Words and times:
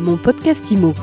Mon 0.00 0.16
podcast 0.16 0.70
IMO. 0.70 0.94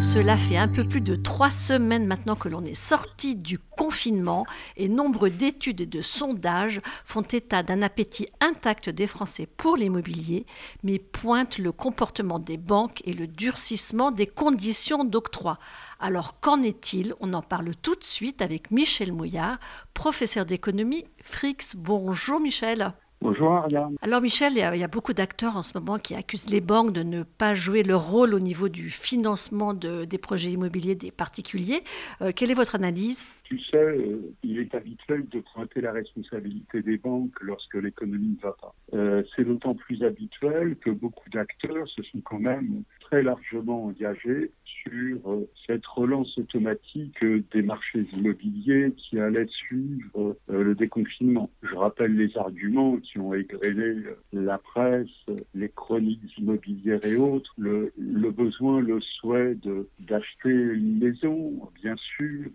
Cela 0.00 0.36
fait 0.36 0.56
un 0.56 0.68
peu 0.68 0.86
plus 0.86 1.00
de 1.00 1.16
trois 1.16 1.50
semaines 1.50 2.06
maintenant 2.06 2.36
que 2.36 2.48
l'on 2.48 2.62
est 2.62 2.72
sorti 2.72 3.34
du 3.34 3.58
confinement 3.58 4.46
et 4.76 4.88
nombre 4.88 5.28
d'études 5.28 5.80
et 5.80 5.86
de 5.86 6.02
sondages 6.02 6.78
font 7.04 7.22
état 7.22 7.64
d'un 7.64 7.82
appétit 7.82 8.28
intact 8.40 8.90
des 8.90 9.08
Français 9.08 9.48
pour 9.56 9.76
l'immobilier, 9.76 10.46
mais 10.84 11.00
pointent 11.00 11.58
le 11.58 11.72
comportement 11.72 12.38
des 12.38 12.58
banques 12.58 13.02
et 13.04 13.14
le 13.14 13.26
durcissement 13.26 14.12
des 14.12 14.28
conditions 14.28 15.02
d'octroi. 15.02 15.58
Alors 15.98 16.38
qu'en 16.38 16.62
est-il? 16.62 17.14
On 17.18 17.34
en 17.34 17.42
parle 17.42 17.74
tout 17.74 17.96
de 17.96 18.04
suite 18.04 18.40
avec 18.40 18.70
Michel 18.70 19.12
Mouillard, 19.12 19.58
professeur 19.94 20.44
d'économie 20.44 21.06
Frix. 21.24 21.74
Bonjour 21.74 22.38
Michel. 22.38 22.94
Bonjour 23.22 23.52
Ariane. 23.52 23.94
Alors 24.02 24.20
Michel, 24.20 24.54
il 24.54 24.58
y, 24.58 24.82
a, 24.82 24.88
beaucoup 24.88 25.12
d'acteurs 25.12 25.56
en 25.56 25.62
ce 25.62 25.78
moment 25.78 25.96
qui 25.96 26.16
accusent 26.16 26.50
les 26.50 26.60
banques 26.60 26.92
de 26.92 27.04
ne 27.04 27.22
pas 27.22 27.54
jouer 27.54 27.84
leur 27.84 28.10
rôle 28.10 28.34
au 28.34 28.40
niveau 28.40 28.68
du 28.68 28.90
financement 28.90 29.74
des 29.74 30.18
projets 30.18 30.50
immobiliers 30.50 30.96
des 30.96 31.12
particuliers. 31.12 31.84
Euh, 32.20 32.32
quelle 32.34 32.50
est 32.50 32.54
votre 32.54 32.74
analyse? 32.74 33.24
Tu 33.52 33.62
sais, 33.64 33.76
euh, 33.76 34.32
il 34.42 34.58
est 34.60 34.74
habituel 34.74 35.28
de 35.28 35.40
pointer 35.40 35.82
la 35.82 35.92
responsabilité 35.92 36.80
des 36.80 36.96
banques 36.96 37.38
lorsque 37.42 37.74
l'économie 37.74 38.38
ne 38.38 38.42
va 38.42 38.56
pas. 38.58 38.74
Euh, 38.94 39.22
c'est 39.36 39.44
d'autant 39.44 39.74
plus 39.74 40.02
habituel 40.02 40.76
que 40.76 40.88
beaucoup 40.88 41.28
d'acteurs 41.28 41.86
se 41.88 42.02
sont 42.02 42.20
quand 42.24 42.38
même 42.38 42.82
très 43.00 43.22
largement 43.22 43.84
engagés 43.84 44.52
sur 44.64 45.30
euh, 45.30 45.46
cette 45.66 45.84
relance 45.84 46.38
automatique 46.38 47.22
des 47.22 47.60
marchés 47.60 48.06
immobiliers 48.14 48.94
qui 48.96 49.20
allait 49.20 49.46
suivre 49.48 50.34
le 50.48 50.74
déconfinement. 50.74 51.50
Je 51.62 51.74
rappelle 51.74 52.16
les 52.16 52.34
arguments 52.38 52.96
qui 52.96 53.18
ont 53.18 53.34
égrené 53.34 54.02
la 54.32 54.56
presse, 54.56 55.08
les 55.54 55.68
chroniques 55.68 56.38
immobilières 56.38 57.04
et 57.04 57.16
autres, 57.16 57.52
le, 57.58 57.92
le 57.98 58.30
besoin, 58.30 58.80
le 58.80 59.00
souhait 59.00 59.56
d'acheter 60.00 60.50
une 60.50 60.98
maison, 60.98 61.70
bien 61.82 61.96
sûr, 62.16 62.50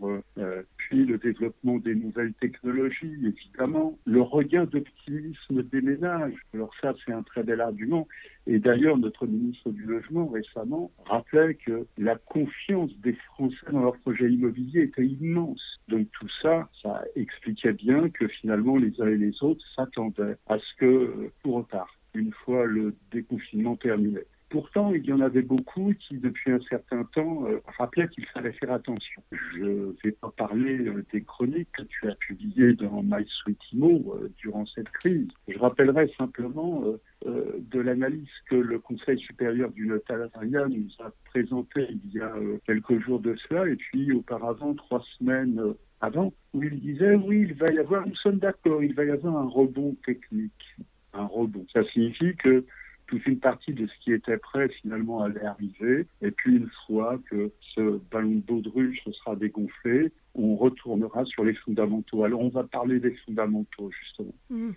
le 0.96 1.18
développement 1.18 1.78
des 1.78 1.96
nouvelles 1.96 2.34
technologies, 2.34 3.14
évidemment, 3.24 3.98
le 4.06 4.22
regain 4.22 4.66
d'optimisme 4.66 5.64
des 5.64 5.82
ménages. 5.82 6.34
Alors 6.54 6.72
ça, 6.82 6.94
c'est 7.06 7.12
un 7.12 7.24
très 7.24 7.44
bel 7.44 7.62
argument. 7.62 8.08
Et 8.46 8.60
d'ailleurs, 8.60 8.98
notre 8.98 9.28
ministre 9.28 9.72
du 9.72 9.84
Logement 9.84 10.28
récemment 10.28 10.92
rappelait 11.06 11.56
que 11.56 11.86
la 11.98 12.16
confiance 12.16 12.92
des 13.00 13.14
Français 13.14 13.72
dans 13.72 13.82
leur 13.82 13.98
projet 13.98 14.32
immobilier 14.32 14.84
était 14.84 15.06
immense. 15.06 15.62
Donc 15.88 16.08
tout 16.12 16.30
ça, 16.42 16.70
ça 16.82 17.04
expliquait 17.16 17.74
bien 17.74 18.10
que 18.10 18.28
finalement 18.28 18.78
les 18.78 19.00
uns 19.02 19.08
et 19.08 19.18
les 19.18 19.44
autres 19.44 19.66
s'attendaient 19.76 20.38
à 20.48 20.58
ce 20.60 20.76
que, 20.78 21.30
pour 21.44 21.56
retard, 21.56 21.94
une 22.14 22.32
fois 22.32 22.66
le 22.66 22.96
déconfinement 23.12 23.76
terminé. 23.76 24.22
Pourtant, 24.50 24.94
il 24.94 25.06
y 25.06 25.12
en 25.12 25.20
avait 25.20 25.42
beaucoup 25.42 25.94
qui, 26.00 26.18
depuis 26.18 26.52
un 26.52 26.62
certain 26.70 27.04
temps, 27.04 27.46
euh, 27.48 27.60
rappelaient 27.78 28.08
qu'il 28.08 28.26
fallait 28.28 28.54
faire 28.54 28.72
attention. 28.72 29.22
Je 29.32 29.60
ne 29.60 29.96
vais 30.06 30.14
pas 30.14 30.32
parler 30.38 30.88
euh, 30.88 31.06
des 31.12 31.22
chroniques 31.22 31.72
que 31.74 31.84
tu 31.84 32.10
as 32.10 32.16
publiées 32.16 32.74
dans 32.74 33.04
My 33.04 33.26
Sweet 33.28 33.60
euh, 33.74 34.30
durant 34.38 34.66
cette 34.66 34.88
crise. 34.90 35.28
Je 35.50 35.60
rappellerai 35.60 36.10
simplement 36.18 36.84
de 37.26 37.80
l'analyse 37.80 38.30
que 38.50 38.56
le 38.56 38.80
Conseil 38.80 39.20
supérieur 39.20 39.70
du 39.72 39.88
notariat 39.88 40.68
nous 40.70 40.88
a 41.00 41.12
présentée 41.26 41.88
il 41.90 42.14
y 42.14 42.22
a 42.22 42.34
quelques 42.66 43.00
jours 43.00 43.20
de 43.20 43.36
cela, 43.36 43.68
et 43.68 43.76
puis 43.76 44.14
auparavant, 44.14 44.76
trois 44.76 45.04
semaines 45.18 45.60
avant, 46.00 46.32
où 46.54 46.64
il 46.64 46.80
disait, 46.80 47.16
oui, 47.16 47.48
il 47.50 47.54
va 47.56 47.72
y 47.72 47.80
avoir, 47.80 48.08
nous 48.08 48.16
sommes 48.16 48.38
d'accord, 48.38 48.82
il 48.84 48.94
va 48.94 49.04
y 49.04 49.10
avoir 49.10 49.36
un 49.38 49.48
rebond 49.48 49.96
technique. 50.06 50.78
Un 51.14 51.26
rebond. 51.26 51.66
Ça 51.74 51.84
signifie 51.86 52.36
que 52.36 52.64
toute 53.08 53.26
une 53.26 53.40
partie 53.40 53.74
de 53.74 53.88
ce 53.88 53.94
qui 54.04 54.12
était 54.12 54.38
prêt 54.38 54.70
finalement 54.82 55.24
allait 55.24 55.46
arriver. 55.46 56.08
Et 56.22 56.32
puis 56.32 56.58
une 56.58 56.70
fois 56.86 57.20
que 57.30 57.52
ce 57.76 58.00
ballon 58.12 58.36
de 58.36 58.42
baudruche 58.42 59.04
sera 59.06 59.36
dégonflé, 59.36 60.12
on 60.36 60.56
retournera 60.56 61.26
sur 61.26 61.44
les 61.44 61.54
fondamentaux. 61.56 62.24
Alors 62.24 62.42
on 62.42 62.50
va 62.50 62.64
parler 62.64 63.00
des 63.00 63.16
fondamentaux 63.26 63.92
justement. 63.92 64.36
Mm. 64.50 64.72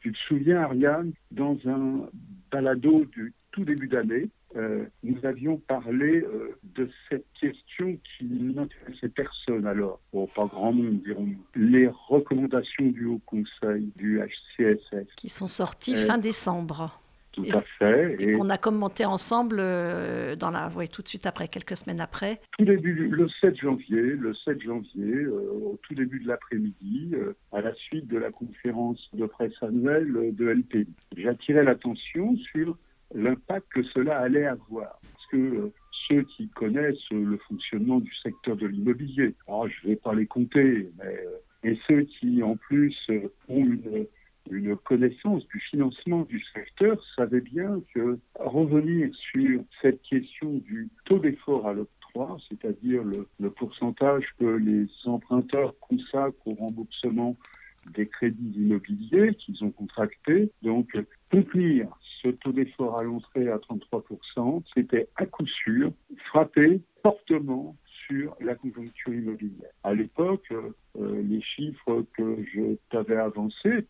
Tu 0.00 0.12
te 0.12 0.18
souviens, 0.28 0.62
Ariane, 0.62 1.12
dans 1.30 1.58
un 1.66 2.08
balado 2.50 3.04
du 3.04 3.34
tout 3.52 3.64
début 3.64 3.88
d'année, 3.88 4.30
euh, 4.56 4.86
nous 5.04 5.24
avions 5.24 5.58
parlé 5.58 6.22
euh, 6.22 6.58
de 6.74 6.90
cette 7.08 7.26
question 7.40 7.96
qui 8.18 8.24
n'intéressait 8.24 9.08
personne 9.08 9.66
alors, 9.66 10.00
bon, 10.12 10.26
pas 10.26 10.46
grand 10.46 10.72
monde 10.72 11.02
dirons-nous, 11.02 11.38
les 11.54 11.88
recommandations 12.08 12.86
du 12.86 13.04
Haut 13.04 13.20
Conseil, 13.26 13.92
du 13.96 14.20
HCSS. 14.20 15.06
Qui 15.16 15.28
sont 15.28 15.48
sorties 15.48 15.94
fin 15.94 16.18
décembre. 16.18 16.99
Tout 17.32 17.46
à 17.52 17.60
fait. 17.78 18.16
Et, 18.18 18.32
qu'on 18.32 18.48
a 18.48 18.58
commenté 18.58 19.04
ensemble 19.04 19.58
euh, 19.60 20.34
dans 20.34 20.50
la, 20.50 20.68
ouais, 20.68 20.88
tout 20.88 21.02
de 21.02 21.08
suite 21.08 21.26
après, 21.26 21.48
quelques 21.48 21.76
semaines 21.76 22.00
après. 22.00 22.40
Tout 22.58 22.64
début, 22.64 23.08
le 23.08 23.28
7 23.40 23.56
janvier, 23.56 24.00
le 24.00 24.34
7 24.34 24.60
janvier, 24.62 25.04
euh, 25.04 25.50
au 25.52 25.78
tout 25.82 25.94
début 25.94 26.20
de 26.20 26.28
l'après-midi, 26.28 27.10
euh, 27.14 27.34
à 27.52 27.60
la 27.60 27.72
suite 27.74 28.08
de 28.08 28.18
la 28.18 28.30
conférence 28.30 29.08
de 29.12 29.26
presse 29.26 29.54
annuelle 29.62 30.34
de 30.34 30.46
LPI. 30.46 30.88
J'attirais 31.16 31.62
l'attention 31.62 32.36
sur 32.52 32.76
l'impact 33.14 33.66
que 33.72 33.82
cela 33.84 34.18
allait 34.18 34.46
avoir. 34.46 34.98
Parce 35.12 35.26
que 35.30 35.70
ceux 36.08 36.22
qui 36.22 36.48
connaissent 36.48 37.10
le 37.10 37.38
fonctionnement 37.48 38.00
du 38.00 38.12
secteur 38.16 38.56
de 38.56 38.66
l'immobilier, 38.66 39.34
je 39.46 39.86
ne 39.86 39.90
vais 39.90 39.96
pas 39.96 40.14
les 40.14 40.26
compter, 40.26 40.90
mais 40.98 41.18
et 41.62 41.78
ceux 41.86 42.02
qui 42.02 42.42
en 42.42 42.56
plus 42.56 42.96
ont 43.48 43.64
une 43.64 44.06
une 44.50 44.76
connaissance 44.76 45.46
du 45.48 45.60
financement 45.60 46.22
du 46.22 46.42
secteur 46.54 47.02
savait 47.16 47.40
bien 47.40 47.80
que 47.94 48.18
revenir 48.38 49.14
sur 49.32 49.62
cette 49.80 50.02
question 50.02 50.54
du 50.54 50.88
taux 51.04 51.18
d'effort 51.18 51.66
à 51.66 51.72
l'octroi, 51.72 52.38
c'est-à-dire 52.48 53.02
le, 53.04 53.50
pourcentage 53.50 54.24
que 54.38 54.44
les 54.44 54.86
emprunteurs 55.04 55.74
consacrent 55.80 56.46
au 56.46 56.54
remboursement 56.54 57.36
des 57.94 58.06
crédits 58.06 58.52
immobiliers 58.56 59.34
qu'ils 59.34 59.64
ont 59.64 59.70
contractés, 59.70 60.50
donc 60.62 60.96
contenir 61.30 61.88
ce 62.22 62.28
taux 62.28 62.52
d'effort 62.52 62.98
à 62.98 63.02
l'entrée 63.02 63.48
à 63.48 63.56
33%, 63.56 64.62
c'était 64.74 65.08
à 65.16 65.26
coup 65.26 65.46
sûr 65.46 65.92
frapper 66.26 66.82
fortement 67.02 67.76
sur 68.06 68.36
la 68.40 68.54
conjoncture 68.54 69.14
immobilière. 69.14 69.70
À 69.84 69.94
l'époque, 69.94 70.52
euh, 70.52 71.22
les 71.22 71.40
chiffres 71.40 72.04
avancés 73.24 73.84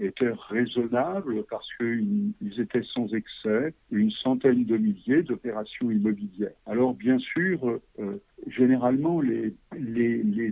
étaient, 0.00 0.32
raisonnables 0.48 1.44
parce 1.50 1.66
qu'ils 1.76 2.60
étaient 2.60 2.82
sans 2.92 3.12
excès, 3.14 3.74
une 3.90 4.10
centaine 4.10 4.64
de 4.64 4.76
milliers 4.76 5.22
d'opérations 5.22 5.90
immobilières. 5.90 6.52
Alors 6.66 6.94
bien 6.94 7.18
sûr, 7.18 7.80
euh, 7.98 8.16
généralement, 8.46 9.20
les, 9.20 9.54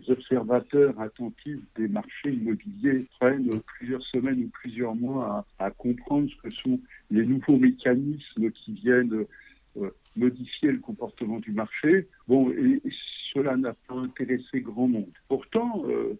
observateurs 0.08 0.98
attentifs 1.00 1.60
des 1.76 1.88
marchés 1.88 2.32
immobiliers 2.32 3.06
prennent 3.20 3.60
plusieurs 3.78 4.02
semaines 4.02 4.44
ou 4.44 4.48
plusieurs 4.48 4.94
mois 4.94 5.46
à, 5.58 5.70
comprendre 5.70 6.28
ce 6.30 6.48
que 6.48 6.54
sont 6.54 6.80
les 7.10 7.24
nouveaux 7.24 7.56
mécanismes 7.56 8.50
qui 8.50 8.72
viennent 8.72 9.24
euh, 9.76 9.90
modifier 10.16 10.72
le 10.72 10.78
comportement 10.78 11.38
du 11.38 11.52
marché. 11.52 12.08
Bon, 12.28 12.52
cela 13.32 13.56
n'a 13.56 13.74
pas 13.88 13.94
intéressé 13.94 14.60
grand 14.60 14.88
monde. 14.88 15.10
Pourtant, 15.28 15.84
euh, 15.86 16.18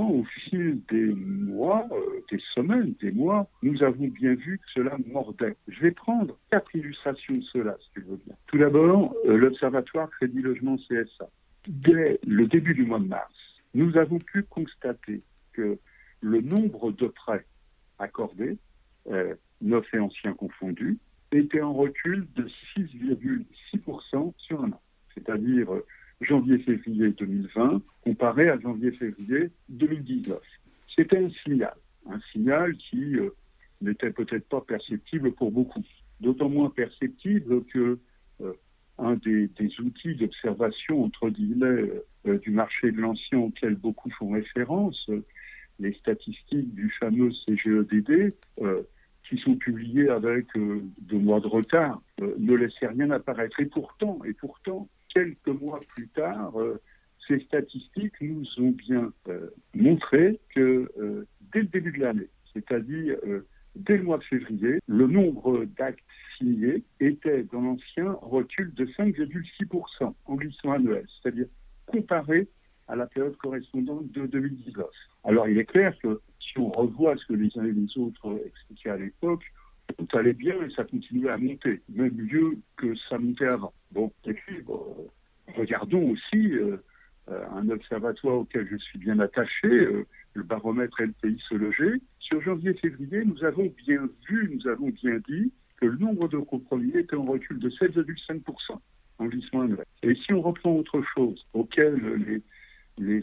au 0.00 0.24
fil 0.24 0.80
des 0.90 1.14
mois, 1.14 1.86
euh, 1.92 2.20
des 2.30 2.40
semaines, 2.54 2.94
des 3.00 3.12
mois, 3.12 3.48
nous 3.62 3.82
avons 3.82 4.08
bien 4.08 4.34
vu 4.34 4.58
que 4.58 4.64
cela 4.74 4.96
mordait. 5.06 5.56
Je 5.68 5.80
vais 5.80 5.90
prendre 5.90 6.36
quatre 6.50 6.74
illustrations 6.74 7.34
de 7.34 7.42
cela, 7.42 7.76
si 7.80 7.90
tu 7.94 8.00
veux 8.00 8.20
bien. 8.24 8.34
Tout 8.46 8.58
d'abord, 8.58 9.14
l'Observatoire 9.24 10.10
Crédit 10.10 10.42
Logement 10.42 10.76
CSA. 10.76 11.28
Dès 11.68 12.20
le 12.26 12.46
début 12.46 12.74
du 12.74 12.84
mois 12.84 12.98
de 12.98 13.06
mars, 13.06 13.32
nous 13.74 13.96
avons 13.96 14.18
pu 14.18 14.42
constater 14.42 15.22
que 15.52 15.78
le 16.20 16.40
nombre 16.40 16.92
de 16.92 17.06
prêts 17.06 17.44
accordés, 17.98 18.58
neuf 19.60 19.86
et 19.94 19.98
anciens 19.98 20.34
confondus, 20.34 20.98
était 21.38 21.62
en 21.62 21.72
recul 21.72 22.26
de 22.36 22.48
6,6% 22.76 24.34
sur 24.38 24.62
un 24.62 24.72
an, 24.72 24.80
c'est-à-dire 25.14 25.72
euh, 25.74 25.84
janvier-février 26.24 27.10
2020 27.10 27.82
comparé 28.02 28.48
à 28.48 28.58
janvier-février 28.58 29.50
2019. 29.68 30.38
C'était 30.94 31.18
un 31.18 31.30
signal, 31.44 31.74
un 32.10 32.20
signal 32.32 32.76
qui 32.76 33.16
euh, 33.16 33.30
n'était 33.80 34.10
peut-être 34.10 34.48
pas 34.48 34.60
perceptible 34.60 35.32
pour 35.32 35.50
beaucoup, 35.50 35.82
d'autant 36.20 36.48
moins 36.48 36.70
perceptible 36.70 37.64
que 37.66 37.98
euh, 38.40 38.52
un 38.98 39.16
des, 39.16 39.50
outils 39.80 40.14
d'observation 40.14 41.02
entre 41.02 41.28
guillemets 41.28 41.90
du 42.24 42.50
marché 42.52 42.92
de 42.92 43.00
l'ancien 43.00 43.38
auquel 43.38 43.74
beaucoup 43.74 44.08
font 44.10 44.30
référence, 44.30 45.10
les 45.80 45.92
statistiques 45.94 46.72
du 46.74 46.88
fameux 47.00 47.32
CGEDD, 47.44 48.32
qui 49.28 49.38
sont 49.38 49.56
publiés 49.56 50.08
avec 50.08 50.46
euh, 50.56 50.82
deux 51.00 51.18
mois 51.18 51.40
de 51.40 51.46
retard, 51.46 52.00
euh, 52.20 52.34
ne 52.38 52.54
laissaient 52.54 52.86
rien 52.86 53.10
apparaître. 53.10 53.58
Et 53.60 53.66
pourtant, 53.66 54.18
et 54.24 54.34
pourtant, 54.34 54.88
quelques 55.14 55.48
mois 55.48 55.80
plus 55.88 56.08
tard, 56.08 56.60
euh, 56.60 56.80
ces 57.26 57.40
statistiques 57.40 58.20
nous 58.20 58.46
ont 58.58 58.70
bien 58.70 59.10
montré 59.74 60.38
que 60.54 61.26
dès 61.54 61.60
le 61.60 61.68
début 61.68 61.92
de 61.92 62.00
l'année, 62.00 62.28
c'est-à-dire 62.52 63.16
dès 63.76 63.96
le 63.96 64.02
mois 64.02 64.18
de 64.18 64.24
février, 64.24 64.78
le 64.86 65.06
nombre 65.06 65.64
d'actes 65.78 66.04
signés 66.36 66.82
était 67.00 67.44
dans 67.44 67.62
l'ancien 67.62 68.12
recul 68.20 68.74
de 68.74 68.84
5,6% 68.86 70.14
en 70.24 70.34
glissement 70.34 70.72
annuel, 70.72 71.06
c'est-à-dire 71.22 71.46
comparé 71.86 72.48
à 72.88 72.96
la 72.96 73.06
période 73.06 73.36
correspondante 73.36 74.10
de 74.12 74.26
2019. 74.26 74.86
Alors 75.24 75.48
il 75.48 75.58
est 75.58 75.64
clair 75.64 75.96
que 76.02 76.20
si 76.38 76.58
on 76.58 76.70
revoit 76.70 77.16
ce 77.16 77.26
que 77.26 77.32
les 77.34 77.50
uns 77.58 77.64
et 77.64 77.72
les 77.72 77.98
autres 77.98 78.40
expliquaient 78.44 78.90
à 78.90 78.96
l'époque, 78.96 79.44
tout 79.92 80.16
allait 80.16 80.32
bien 80.32 80.54
et 80.62 80.70
ça 80.70 80.84
continuait 80.84 81.30
à 81.30 81.38
monter, 81.38 81.82
même 81.88 82.14
mieux 82.14 82.58
que 82.76 82.94
ça 83.08 83.18
montait 83.18 83.46
avant. 83.46 83.72
Bon, 83.92 84.12
et 84.24 84.34
puis, 84.34 84.58
regardons 85.56 86.10
aussi 86.10 86.52
euh, 86.52 86.76
euh, 87.30 87.44
un 87.54 87.68
observatoire 87.70 88.38
auquel 88.38 88.66
je 88.70 88.76
suis 88.76 88.98
bien 88.98 89.18
attaché, 89.18 89.68
euh, 89.68 90.06
le 90.34 90.42
baromètre 90.42 91.00
LPI 91.00 91.40
se 91.48 91.54
loger. 91.54 92.00
Sur 92.18 92.40
janvier-février, 92.42 93.24
nous 93.24 93.44
avons 93.44 93.72
bien 93.86 94.08
vu, 94.28 94.50
nous 94.54 94.68
avons 94.68 94.90
bien 94.90 95.18
dit 95.28 95.52
que 95.76 95.86
le 95.86 95.96
nombre 95.98 96.28
de 96.28 96.38
compromis 96.38 96.96
était 96.96 97.16
en 97.16 97.24
recul 97.24 97.58
de 97.58 97.70
7,5% 97.70 98.78
en 99.18 99.26
glissement 99.26 99.62
annuel. 99.62 99.84
Et 100.02 100.14
si 100.14 100.32
on 100.32 100.42
reprend 100.42 100.72
autre 100.72 101.02
chose, 101.14 101.46
auquel 101.52 101.94
les, 102.26 102.42
les, 102.98 103.22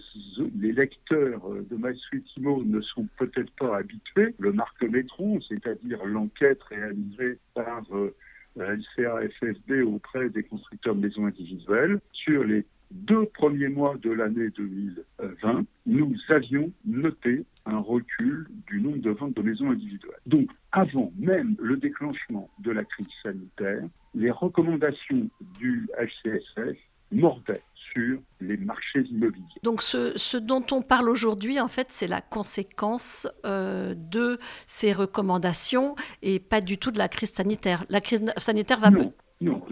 lecteurs 0.74 1.42
de 1.70 1.76
MySuitimo 1.76 2.64
ne 2.64 2.82
sont 2.82 3.08
peut-être 3.18 3.52
pas 3.60 3.78
habitués, 3.78 4.36
le 4.40 4.52
marque-métron, 4.52 5.40
c'est-à-dire 5.42 6.04
l'enquête 6.06 6.62
réalisée 6.64 7.38
par 7.54 7.84
euh, 7.94 8.14
la 8.56 8.76
LCA-FFB 8.76 9.84
auprès 9.86 10.30
des 10.30 10.44
constructeurs 10.44 10.96
de 10.96 11.02
maisons 11.02 11.26
individuelles, 11.26 12.00
sur 12.12 12.44
les 12.44 12.66
deux 12.92 13.26
premiers 13.26 13.70
mois 13.70 13.96
de 14.02 14.12
l'année 14.12 14.50
2020, 14.50 15.66
nous 15.86 16.16
avions 16.28 16.72
noté 16.86 17.46
un 17.66 17.80
recul 17.80 18.48
du 18.68 18.82
nombre 18.82 18.98
de 18.98 19.12
ventes 19.12 19.36
de 19.36 19.42
maisons 19.42 19.72
individuelles. 19.72 20.20
Donc, 20.26 20.50
avant 20.72 21.12
même 21.18 21.56
le 21.60 21.78
déclenchement 21.78 22.50
de 22.60 22.72
la 22.72 22.84
crise 22.84 23.08
sanitaire, 23.24 23.84
les 24.14 24.32
recommandations 24.32 25.30
du 25.60 25.88
HCSF 25.98 26.78
mordaient 27.12 27.62
sur 27.92 28.20
les 28.40 28.58
marchés 28.58 29.02
immobiliers. 29.02 29.46
Donc 29.64 29.82
ce, 29.82 30.38
dont 30.38 30.66
on 30.72 30.82
parle 30.82 31.10
aujourd'hui, 31.10 31.60
en 31.60 31.68
fait, 31.68 31.88
c'est 31.90 32.08
la 32.08 32.22
conséquence 32.22 33.28
euh, 33.46 33.94
de 33.96 34.40
ces 34.68 34.94
recommandations 34.94 35.96
et 36.22 36.40
pas 36.40 36.62
du 36.62 36.78
tout 36.78 36.92
de 36.92 36.98
la 36.98 37.08
crise 37.08 37.32
sanitaire. 37.32 37.86
La 37.90 38.02
crise 38.02 38.24
sanitaire 38.38 38.80
va... 38.80 38.90
Non, 38.90 39.14
non. 39.42 39.66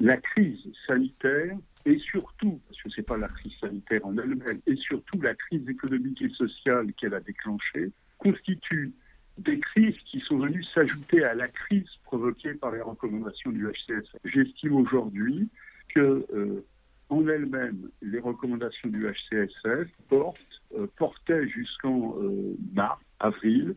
La 0.00 0.16
crise 0.16 0.60
sanitaire 0.86 1.56
et 1.86 1.98
surtout, 1.98 2.60
parce 2.66 2.82
que 2.82 2.90
ce 2.90 3.00
n'est 3.00 3.04
pas 3.04 3.16
la 3.16 3.28
crise 3.28 3.52
sanitaire 3.60 4.06
en 4.06 4.16
elle-même, 4.16 4.60
et 4.66 4.76
surtout 4.76 5.20
la 5.20 5.34
crise 5.34 5.68
économique 5.68 6.22
et 6.22 6.30
sociale 6.30 6.92
qu'elle 6.94 7.14
a 7.14 7.20
déclenchée, 7.20 7.92
constitue 8.18 8.92
des 9.38 9.58
crises 9.58 9.96
qui 10.06 10.20
sont 10.20 10.38
venues 10.38 10.64
s'ajouter 10.74 11.24
à 11.24 11.34
la 11.34 11.48
crise 11.48 11.88
provoquée 12.04 12.54
par 12.54 12.72
les 12.72 12.80
recommandations 12.80 13.50
du 13.50 13.66
HCSF. 13.66 14.16
J'estime 14.24 14.76
aujourd'hui 14.76 15.48
que 15.94 16.24
euh, 16.32 16.64
en 17.10 17.28
elles-mêmes, 17.28 17.90
les 18.02 18.18
recommandations 18.18 18.88
du 18.88 19.06
HCSF 19.06 19.88
euh, 20.12 20.86
portaient 20.96 21.48
jusqu'en 21.48 22.16
euh, 22.18 22.56
mars, 22.72 23.00
avril, 23.20 23.74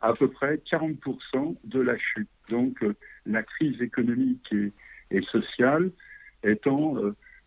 à 0.00 0.12
peu 0.12 0.28
près 0.28 0.60
40% 0.70 1.56
de 1.64 1.80
la 1.80 1.96
chute. 1.96 2.28
Donc 2.50 2.84
la 3.24 3.42
crise 3.42 3.80
économique 3.80 4.46
et, 4.52 4.72
et 5.10 5.22
sociale 5.22 5.90
étant 6.44 6.96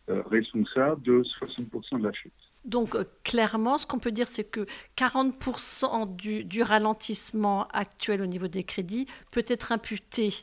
responsable 0.07 1.01
de 1.03 1.23
60% 1.39 1.99
de 1.99 2.03
la 2.03 2.11
chute. 2.11 2.33
Donc 2.65 2.97
clairement, 3.23 3.77
ce 3.77 3.85
qu'on 3.85 3.99
peut 3.99 4.11
dire, 4.11 4.27
c'est 4.27 4.43
que 4.43 4.65
40% 4.97 6.15
du, 6.15 6.43
du, 6.43 6.63
ralentissement 6.63 7.67
actuel 7.67 8.21
au 8.21 8.25
niveau 8.25 8.47
des 8.47 8.63
crédits 8.63 9.05
peut 9.31 9.45
être 9.47 9.71
imputé 9.71 10.33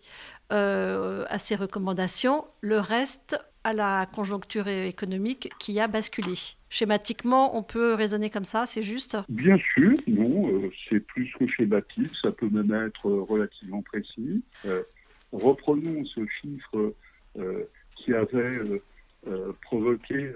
à 0.48 1.38
ces 1.38 1.56
recommandations. 1.56 2.46
Le 2.62 2.78
reste 2.78 3.36
à 3.66 3.72
la 3.72 4.06
conjoncture 4.06 4.68
économique 4.68 5.50
qui 5.58 5.80
a 5.80 5.88
basculé. 5.88 6.34
Schématiquement, 6.70 7.58
on 7.58 7.64
peut 7.64 7.94
raisonner 7.94 8.30
comme 8.30 8.44
ça, 8.44 8.64
c'est 8.64 8.80
juste? 8.80 9.18
Bien 9.28 9.58
sûr, 9.74 9.92
non, 10.06 10.48
euh, 10.48 10.70
c'est 10.88 11.00
plus 11.00 11.28
que 11.36 11.48
schématique, 11.48 12.12
ça 12.22 12.30
peut 12.30 12.48
même 12.48 12.72
être 12.72 13.10
relativement 13.10 13.82
précis. 13.82 14.44
Euh, 14.66 14.84
reprenons 15.32 16.04
ce 16.04 16.20
chiffre 16.40 16.94
euh, 17.40 17.64
qui 17.96 18.14
avait 18.14 18.60
provoqué 19.62 20.30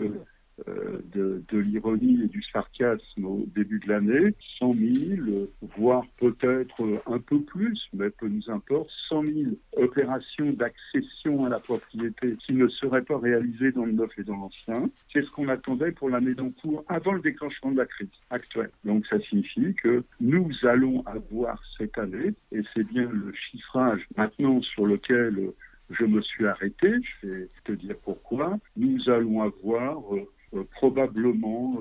de, 0.66 1.42
de 1.48 1.58
l'ironie 1.58 2.22
et 2.24 2.28
du 2.28 2.42
sarcasme 2.42 3.24
au 3.24 3.44
début 3.54 3.78
de 3.80 3.88
l'année, 3.88 4.34
100 4.58 4.72
000, 4.72 5.48
voire 5.76 6.04
peut-être 6.18 7.02
un 7.06 7.18
peu 7.18 7.40
plus, 7.42 7.80
mais 7.92 8.10
peu 8.10 8.28
nous 8.28 8.50
importe, 8.50 8.90
100 9.08 9.22
000 9.26 9.34
opérations 9.76 10.52
d'accession 10.52 11.44
à 11.46 11.48
la 11.48 11.58
propriété 11.58 12.36
qui 12.44 12.52
ne 12.52 12.68
seraient 12.68 13.02
pas 13.02 13.18
réalisées 13.18 13.72
dans 13.72 13.84
le 13.84 13.92
neuf 13.92 14.10
et 14.18 14.24
dans 14.24 14.36
l'ancien. 14.36 14.90
C'est 15.12 15.22
ce 15.22 15.30
qu'on 15.30 15.48
attendait 15.48 15.92
pour 15.92 16.10
l'année 16.10 16.34
d'encours 16.34 16.84
avant 16.88 17.12
le 17.12 17.20
déclenchement 17.20 17.72
de 17.72 17.78
la 17.78 17.86
crise 17.86 18.08
actuelle. 18.30 18.70
Donc 18.84 19.06
ça 19.06 19.20
signifie 19.20 19.74
que 19.74 20.04
nous 20.20 20.50
allons 20.62 21.02
avoir 21.06 21.60
cette 21.78 21.96
année, 21.98 22.34
et 22.52 22.60
c'est 22.74 22.84
bien 22.84 23.08
le 23.10 23.32
chiffrage 23.32 24.06
maintenant 24.16 24.60
sur 24.62 24.86
lequel 24.86 25.52
je 25.90 26.04
me 26.04 26.22
suis 26.22 26.46
arrêté, 26.46 26.92
je 27.22 27.26
vais 27.26 27.48
te 27.64 27.72
dire 27.72 27.96
pourquoi, 28.04 28.58
nous 28.76 29.10
allons 29.10 29.42
avoir 29.42 30.14
euh, 30.14 30.20
euh, 30.20 30.24
probablement 30.72 31.78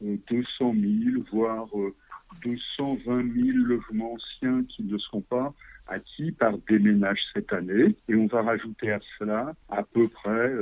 200 0.00 0.18
euh, 0.60 0.72
000, 1.12 1.22
voire 1.32 1.66
220 2.44 3.34
000 3.34 3.58
logements 3.58 4.14
anciens 4.14 4.64
qui 4.64 4.82
ne 4.84 4.98
seront 4.98 5.20
pas 5.22 5.52
acquis 5.86 6.32
par 6.32 6.56
des 6.68 6.78
ménages 6.78 7.24
cette 7.34 7.52
année. 7.52 7.94
Et 8.08 8.14
on 8.14 8.26
va 8.26 8.42
rajouter 8.42 8.92
à 8.92 9.00
cela 9.18 9.54
à 9.68 9.82
peu 9.82 10.08
près 10.08 10.52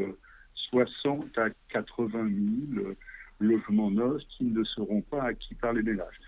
60 0.54 1.38
à 1.38 1.50
80 1.70 2.31
000 2.75 2.94
logements 3.40 3.90
neufs 3.90 4.22
qui 4.28 4.44
ne 4.44 4.64
seront 4.64 5.02
pas 5.02 5.25
acquis 5.25 5.55
par 5.55 5.72
les 5.72 5.82
ménages 5.82 6.20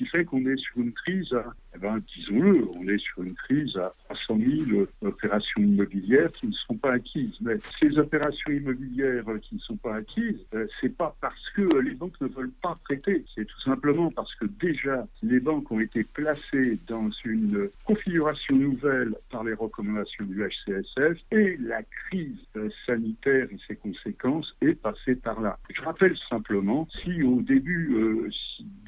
qui 0.00 0.06
fait 0.06 0.24
qu'on 0.24 0.46
est 0.46 0.56
sur 0.56 0.78
une 0.78 0.92
crise, 0.92 1.36
eh 1.74 1.78
ben, 1.78 2.00
disons-le, 2.16 2.66
on 2.74 2.88
est 2.88 2.96
sur 2.96 3.22
une 3.22 3.34
crise 3.34 3.76
à 3.76 3.94
300 4.08 4.38
000 4.66 4.86
opérations 5.02 5.60
immobilières 5.60 6.32
qui 6.32 6.46
ne 6.46 6.52
sont 6.52 6.76
pas 6.76 6.92
acquises. 6.92 7.34
Mais 7.42 7.58
ces 7.78 7.98
opérations 7.98 8.50
immobilières 8.50 9.26
qui 9.42 9.56
ne 9.56 9.60
sont 9.60 9.76
pas 9.76 9.96
acquises, 9.96 10.40
euh, 10.54 10.66
c'est 10.80 10.96
pas 10.96 11.14
parce 11.20 11.50
que 11.50 11.80
les 11.80 11.90
banques 11.90 12.18
ne 12.22 12.28
veulent 12.28 12.50
pas 12.62 12.78
prêter, 12.84 13.26
c'est 13.34 13.44
tout 13.44 13.60
simplement 13.60 14.10
parce 14.10 14.34
que 14.36 14.46
déjà 14.46 15.06
les 15.22 15.38
banques 15.38 15.70
ont 15.70 15.80
été 15.80 16.02
placées 16.02 16.78
dans 16.86 17.10
une 17.26 17.68
configuration 17.84 18.56
nouvelle 18.56 19.14
par 19.30 19.44
les 19.44 19.52
recommandations 19.52 20.24
du 20.24 20.42
HCSF 20.42 21.18
et 21.32 21.58
la 21.58 21.82
crise 21.82 22.38
euh, 22.56 22.70
sanitaire 22.86 23.48
et 23.50 23.58
ses 23.68 23.76
conséquences 23.76 24.56
est 24.62 24.80
passée 24.80 25.16
par 25.16 25.42
là. 25.42 25.58
Je 25.68 25.82
rappelle 25.82 26.16
simplement, 26.30 26.88
si 27.02 27.22
au 27.22 27.42
début 27.42 27.92
euh, 27.92 28.30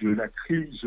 de 0.03 0.11
la 0.11 0.29
crise 0.29 0.87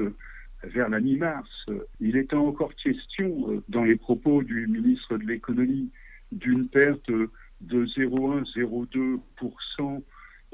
vers 0.63 0.89
la 0.89 0.99
mi-mars, 0.99 1.65
il 1.99 2.17
était 2.17 2.35
encore 2.35 2.75
question, 2.75 3.49
euh, 3.49 3.63
dans 3.69 3.83
les 3.83 3.95
propos 3.95 4.43
du 4.43 4.67
ministre 4.67 5.17
de 5.17 5.25
l'économie, 5.25 5.89
d'une 6.31 6.67
perte 6.67 7.09
de 7.09 7.85
0,1-0,2% 7.85 10.03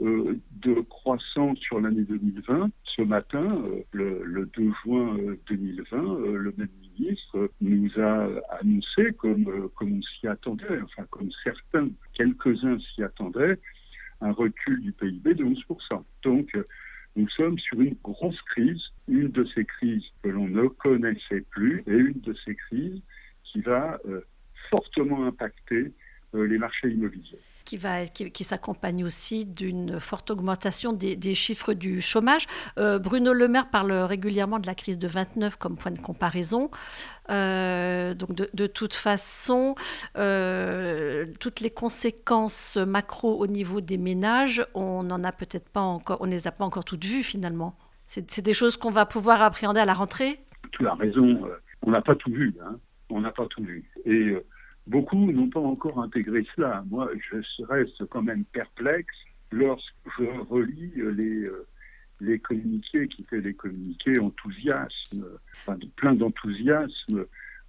euh, 0.01 0.39
de 0.63 0.73
croissance 0.81 1.57
sur 1.59 1.79
l'année 1.79 2.03
2020. 2.03 2.69
Ce 2.83 3.01
matin, 3.01 3.47
euh, 3.47 3.81
le, 3.91 4.49
2 4.53 4.71
juin 4.83 5.15
2020, 5.47 6.19
le 6.33 6.53
même 6.57 6.67
ministre 6.81 7.49
nous 7.61 7.89
a 7.99 8.27
annoncé, 8.59 9.13
comme, 9.17 9.69
comme 9.75 9.99
on 9.99 10.01
s'y 10.01 10.27
attendait, 10.27 10.81
enfin 10.83 11.05
comme 11.09 11.31
certains, 11.43 11.87
quelques-uns 12.13 12.77
s'y 12.79 13.03
attendaient, 13.03 13.57
un 14.21 14.31
recul 14.31 14.81
du 14.81 14.91
PIB 14.91 15.35
de 15.35 15.45
11%. 15.45 16.03
Donc, 16.23 16.57
nous 17.15 17.29
sommes 17.29 17.59
sur 17.59 17.81
une 17.81 17.95
grosse 18.03 18.41
crise, 18.43 18.81
une 19.07 19.29
de 19.29 19.45
ces 19.53 19.65
crises 19.65 20.05
que 20.23 20.29
l'on 20.29 20.47
ne 20.47 20.67
connaissait 20.67 21.41
plus 21.49 21.83
et 21.87 21.93
une 21.93 22.21
de 22.21 22.35
ces 22.45 22.55
crises 22.55 23.01
qui 23.43 23.61
va 23.61 23.99
euh, 24.05 24.21
fortement 24.69 25.25
impacter 25.25 25.91
euh, 26.33 26.47
les 26.47 26.57
marchés 26.57 26.89
immobiliers 26.89 27.39
qui, 27.65 27.77
va, 27.77 28.05
qui, 28.05 28.43
s'accompagne 28.43 29.03
aussi 29.03 29.45
d'une 29.45 29.99
forte 29.99 30.31
augmentation 30.31 30.93
des, 30.93 31.33
chiffres 31.33 31.73
du 31.73 32.01
chômage. 32.01 32.47
Euh, 32.77 32.99
Bruno 32.99 33.33
Le 33.33 33.47
Maire 33.47 33.69
parle 33.69 33.91
régulièrement 33.91 34.59
de 34.59 34.67
la 34.67 34.75
crise 34.75 34.99
de 34.99 35.07
29 35.07 35.55
comme 35.57 35.77
point 35.77 35.91
de 35.91 35.99
comparaison. 35.99 36.69
Euh, 37.29 38.13
donc 38.13 38.33
de, 38.33 38.67
toute 38.67 38.93
façon, 38.93 39.75
euh, 40.17 41.25
toutes 41.39 41.61
les 41.61 41.69
conséquences 41.69 42.77
macro 42.77 43.37
au 43.39 43.47
niveau 43.47 43.81
des 43.81 43.97
ménages, 43.97 44.65
on 44.73 45.03
n'en 45.03 45.23
a 45.23 45.31
peut-être 45.31 45.69
pas 45.69 45.81
encore, 45.81 46.17
on 46.21 46.25
les 46.25 46.47
a 46.47 46.51
pas 46.51 46.65
encore 46.65 46.85
toutes 46.85 47.05
vues 47.05 47.23
finalement. 47.23 47.77
C'est 48.07 48.41
des 48.41 48.53
choses 48.53 48.75
qu'on 48.75 48.89
va 48.89 49.05
pouvoir 49.05 49.41
appréhender 49.41 49.79
à 49.79 49.85
la 49.85 49.93
rentrée? 49.93 50.39
Tu 50.73 50.85
as 50.85 50.95
raison, 50.95 51.47
on 51.81 51.91
n'a 51.91 52.01
pas 52.01 52.15
tout 52.15 52.31
vu. 52.31 52.53
Hein. 52.61 52.77
On 53.09 53.21
n'a 53.21 53.31
pas 53.31 53.45
tout 53.47 53.63
vu. 53.63 53.89
Beaucoup 54.88 55.31
n'ont 55.31 55.50
pas 55.50 55.59
encore 55.59 56.01
intégré 56.01 56.45
cela. 56.55 56.83
Moi, 56.89 57.09
je 57.29 57.63
reste 57.63 58.05
quand 58.05 58.23
même 58.23 58.45
perplexe 58.45 59.15
lorsque 59.51 59.93
je 60.17 60.25
relis 60.50 60.91
les, 60.95 61.43
euh, 61.43 61.67
les 62.21 62.39
communiqués 62.39 63.07
qui 63.07 63.23
étaient 63.23 63.41
des 63.41 63.53
communiqués 63.53 64.19
enthousiasme, 64.19 65.25
enfin, 65.53 65.77
plein 65.95 66.13
d'enthousiasme 66.13 67.25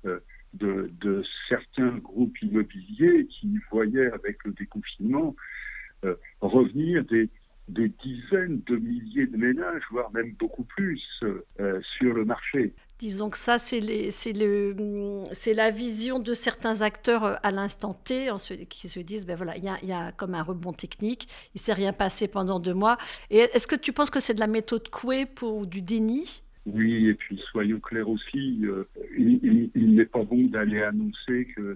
euh, 0.07 0.21
de, 0.55 0.91
de, 1.01 1.23
certains 1.49 1.97
groupes 1.99 2.41
immobiliers 2.43 3.27
qui 3.27 3.59
voyaient 3.71 4.13
avec 4.13 4.45
le 4.45 4.53
déconfinement 4.53 5.35
euh, 6.05 6.15
revenir 6.43 7.05
des, 7.05 7.31
des 7.69 7.89
dizaines 7.89 8.61
de 8.67 8.77
milliers 8.77 9.27
de 9.27 9.37
ménages, 9.37 9.83
voire 9.91 10.13
même 10.13 10.33
beaucoup 10.39 10.65
plus, 10.65 11.03
euh, 11.23 11.81
sur 11.99 12.13
le 12.13 12.25
marché. 12.25 12.75
Disons 13.03 13.31
que 13.31 13.37
ça, 13.37 13.59
c'est 13.59 13.81
la 15.55 15.71
vision 15.73 16.21
de 16.21 16.35
certains 16.35 16.83
acteurs 16.83 17.25
euh, 17.25 17.35
à 17.43 17.51
l'instant 17.51 17.95
T 17.95 18.29
qui 18.69 18.87
se 18.87 19.01
disent, 19.01 19.27
ben 19.27 19.35
voilà, 19.35 19.57
il 19.57 19.65
y, 19.65 19.93
a, 19.93 20.13
comme 20.13 20.37
un 20.37 20.43
rebond 20.45 20.73
technique, 20.73 21.27
il 21.53 21.59
ne 21.59 21.61
s'est 21.63 21.73
rien 21.73 21.93
passé 21.93 22.29
pendant 22.29 22.61
deux 22.61 22.75
mois. 22.75 22.99
Et 23.29 23.39
est-ce 23.39 23.67
que 23.67 23.75
tu 23.75 23.93
penses 23.93 24.09
que 24.09 24.21
c'est 24.21 24.35
de 24.35 24.39
la 24.39 24.47
méthode 24.47 24.89
Coué 24.89 25.27
pour 25.27 25.67
du 25.67 25.83
déni? 25.83 26.45
Oui, 26.65 27.09
et 27.09 27.15
puis 27.15 27.43
soyons 27.51 27.81
clairs 27.81 28.09
aussi, 28.09 28.61
euh, 28.67 28.85
il, 29.19 29.97
n'est 29.97 30.07
pas 30.07 30.23
bon 30.23 30.45
d'aller 30.45 30.85
annoncer 30.85 31.49
que 31.57 31.75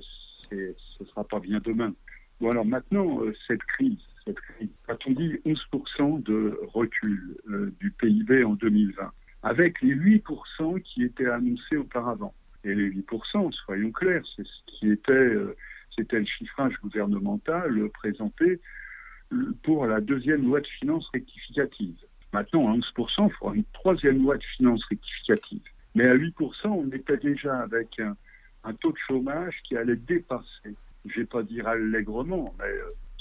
ce 0.49 0.55
ne 0.55 1.07
sera 1.09 1.25
pas 1.25 1.41
bien 1.41 1.59
demain. 1.65 1.93
Bon 2.41 2.53
alors 2.53 2.65
maintenant, 2.65 3.19
cette 3.49 3.65
crise, 3.65 3.99
cette 4.25 4.39
crise. 4.39 4.69
On 5.09 5.11
dit 5.11 5.41
11% 5.45 6.23
de 6.23 6.57
recul 6.73 7.37
euh, 7.51 7.75
du 7.81 7.91
PIB 7.91 8.45
en 8.45 8.55
2020, 8.55 9.11
avec 9.47 9.81
les 9.81 9.95
8% 9.95 10.83
qui 10.83 11.05
étaient 11.05 11.31
annoncés 11.31 11.77
auparavant. 11.77 12.35
Et 12.65 12.75
les 12.75 12.91
8%, 12.91 13.53
soyons 13.53 13.93
clairs, 13.93 14.25
c'est 14.35 14.45
ce 14.45 14.61
qui 14.67 14.91
était, 14.91 15.13
euh, 15.13 15.57
c'était 15.97 16.19
le 16.19 16.27
chiffrage 16.27 16.75
gouvernemental 16.83 17.89
présenté 17.91 18.61
euh, 19.33 19.55
pour 19.63 19.87
la 19.87 20.01
deuxième 20.01 20.45
loi 20.45 20.61
de 20.61 20.67
finances 20.67 21.09
rectificative. 21.15 21.95
Maintenant, 22.33 22.73
à 22.73 22.77
11%, 22.77 23.29
il 23.29 23.33
faudra 23.35 23.55
une 23.55 23.65
troisième 23.73 24.21
loi 24.21 24.37
de 24.37 24.43
finances 24.57 24.85
rectificative. 24.87 25.63
Mais 25.95 26.09
à 26.09 26.17
8%, 26.17 26.67
on 26.67 26.91
était 26.91 27.17
déjà 27.17 27.61
avec 27.61 28.01
un, 28.01 28.17
un 28.65 28.75
taux 28.75 28.91
de 28.91 28.99
chômage 29.07 29.55
qui 29.63 29.77
allait 29.77 29.95
dépasser, 29.95 30.75
je 31.05 31.21
ne 31.21 31.23
vais 31.23 31.25
pas 31.25 31.45
dire 31.45 31.69
allègrement, 31.69 32.53
mais 32.59 32.75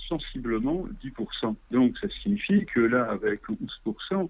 sensiblement 0.09 0.87
10%. 1.03 1.55
Donc 1.69 1.95
ça 1.99 2.07
signifie 2.23 2.65
que 2.65 2.79
là, 2.79 3.11
avec 3.11 3.41
11%, 3.47 4.27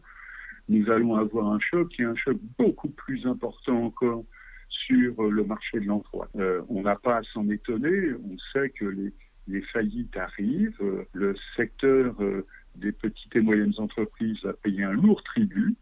nous 0.69 0.89
allons 0.89 1.15
avoir 1.15 1.51
un 1.51 1.59
choc 1.59 1.93
et 1.99 2.03
un 2.03 2.15
choc 2.15 2.37
beaucoup 2.57 2.89
plus 2.89 3.25
important 3.25 3.85
encore 3.85 4.23
sur 4.69 5.23
le 5.23 5.43
marché 5.43 5.79
de 5.79 5.85
l'emploi. 5.85 6.27
Euh, 6.35 6.61
on 6.69 6.81
n'a 6.81 6.95
pas 6.95 7.17
à 7.17 7.23
s'en 7.33 7.49
étonner, 7.49 8.13
on 8.13 8.37
sait 8.51 8.69
que 8.71 8.85
les, 8.85 9.61
faillites 9.73 10.17
arrivent, 10.17 11.05
le 11.13 11.35
secteur 11.55 12.15
euh, 12.19 12.45
des 12.75 12.91
petites 12.91 13.35
et 13.35 13.41
moyennes 13.41 13.73
entreprises 13.77 14.37
va 14.43 14.53
payer 14.53 14.83
un 14.83 14.93
lourd 14.93 15.23
tribut, 15.23 15.75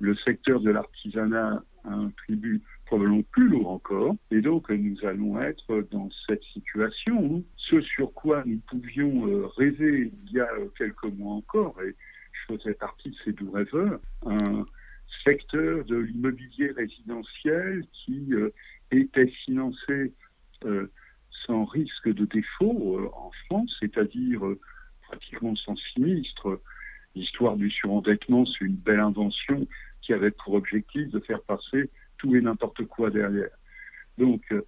le 0.00 0.14
secteur 0.14 0.60
de 0.60 0.70
l'artisanat 0.70 1.62
un 1.84 2.10
tribut 2.10 2.62
probablement 2.86 3.22
plus 3.30 3.48
lourd 3.48 3.70
encore. 3.70 4.16
Et 4.30 4.40
donc, 4.40 4.70
nous 4.70 4.96
allons 5.04 5.40
être 5.40 5.86
dans 5.90 6.08
cette 6.26 6.42
situation. 6.52 7.42
Ce 7.56 7.80
sur 7.80 8.12
quoi 8.12 8.42
nous 8.46 8.60
pouvions 8.68 9.26
euh, 9.26 9.46
rêver 9.56 10.12
il 10.26 10.32
y 10.32 10.40
a 10.40 10.48
quelques 10.76 11.04
mois 11.04 11.34
encore, 11.34 11.76
je 12.48 12.54
faisais 12.54 12.74
partie 12.74 13.10
de 13.10 13.16
ces 13.24 13.32
doux 13.32 13.50
rêveurs, 13.50 14.00
un 14.26 14.66
secteur 15.24 15.84
de 15.84 15.96
l'immobilier 15.96 16.70
résidentiel 16.72 17.84
qui 17.92 18.32
euh, 18.32 18.52
était 18.90 19.28
financé 19.44 20.12
euh, 20.64 20.90
sans 21.46 21.64
risque 21.64 22.08
de 22.08 22.24
défaut 22.24 23.10
en 23.14 23.30
France, 23.46 23.74
c'est-à-dire 23.80 24.42
pratiquement 25.02 25.54
sans 25.56 25.76
sinistre. 25.76 26.60
L'histoire 27.14 27.56
du 27.56 27.70
surendettement, 27.70 28.44
c'est 28.44 28.64
une 28.64 28.76
belle 28.76 29.00
invention 29.00 29.66
qui 30.02 30.12
avait 30.12 30.30
pour 30.30 30.54
objectif 30.54 31.08
de 31.10 31.20
faire 31.20 31.42
passer 31.42 31.90
tout 32.18 32.34
et 32.34 32.40
n'importe 32.40 32.84
quoi 32.84 33.10
derrière. 33.10 33.50
Donc, 34.18 34.42
euh, 34.52 34.62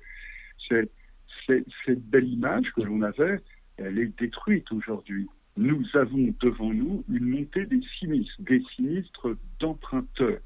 cette 1.46 2.10
belle 2.10 2.28
image 2.28 2.70
que 2.72 2.82
l'on 2.82 3.02
avait, 3.02 3.40
elle 3.76 3.98
est 3.98 4.18
détruite 4.18 4.70
aujourd'hui. 4.72 5.28
Nous 5.60 5.84
avons 5.92 6.34
devant 6.40 6.72
nous 6.72 7.04
une 7.10 7.28
montée 7.28 7.66
des 7.66 7.82
sinistres, 7.98 8.40
des 8.40 8.62
sinistres 8.74 9.36
d'emprunteurs, 9.58 10.40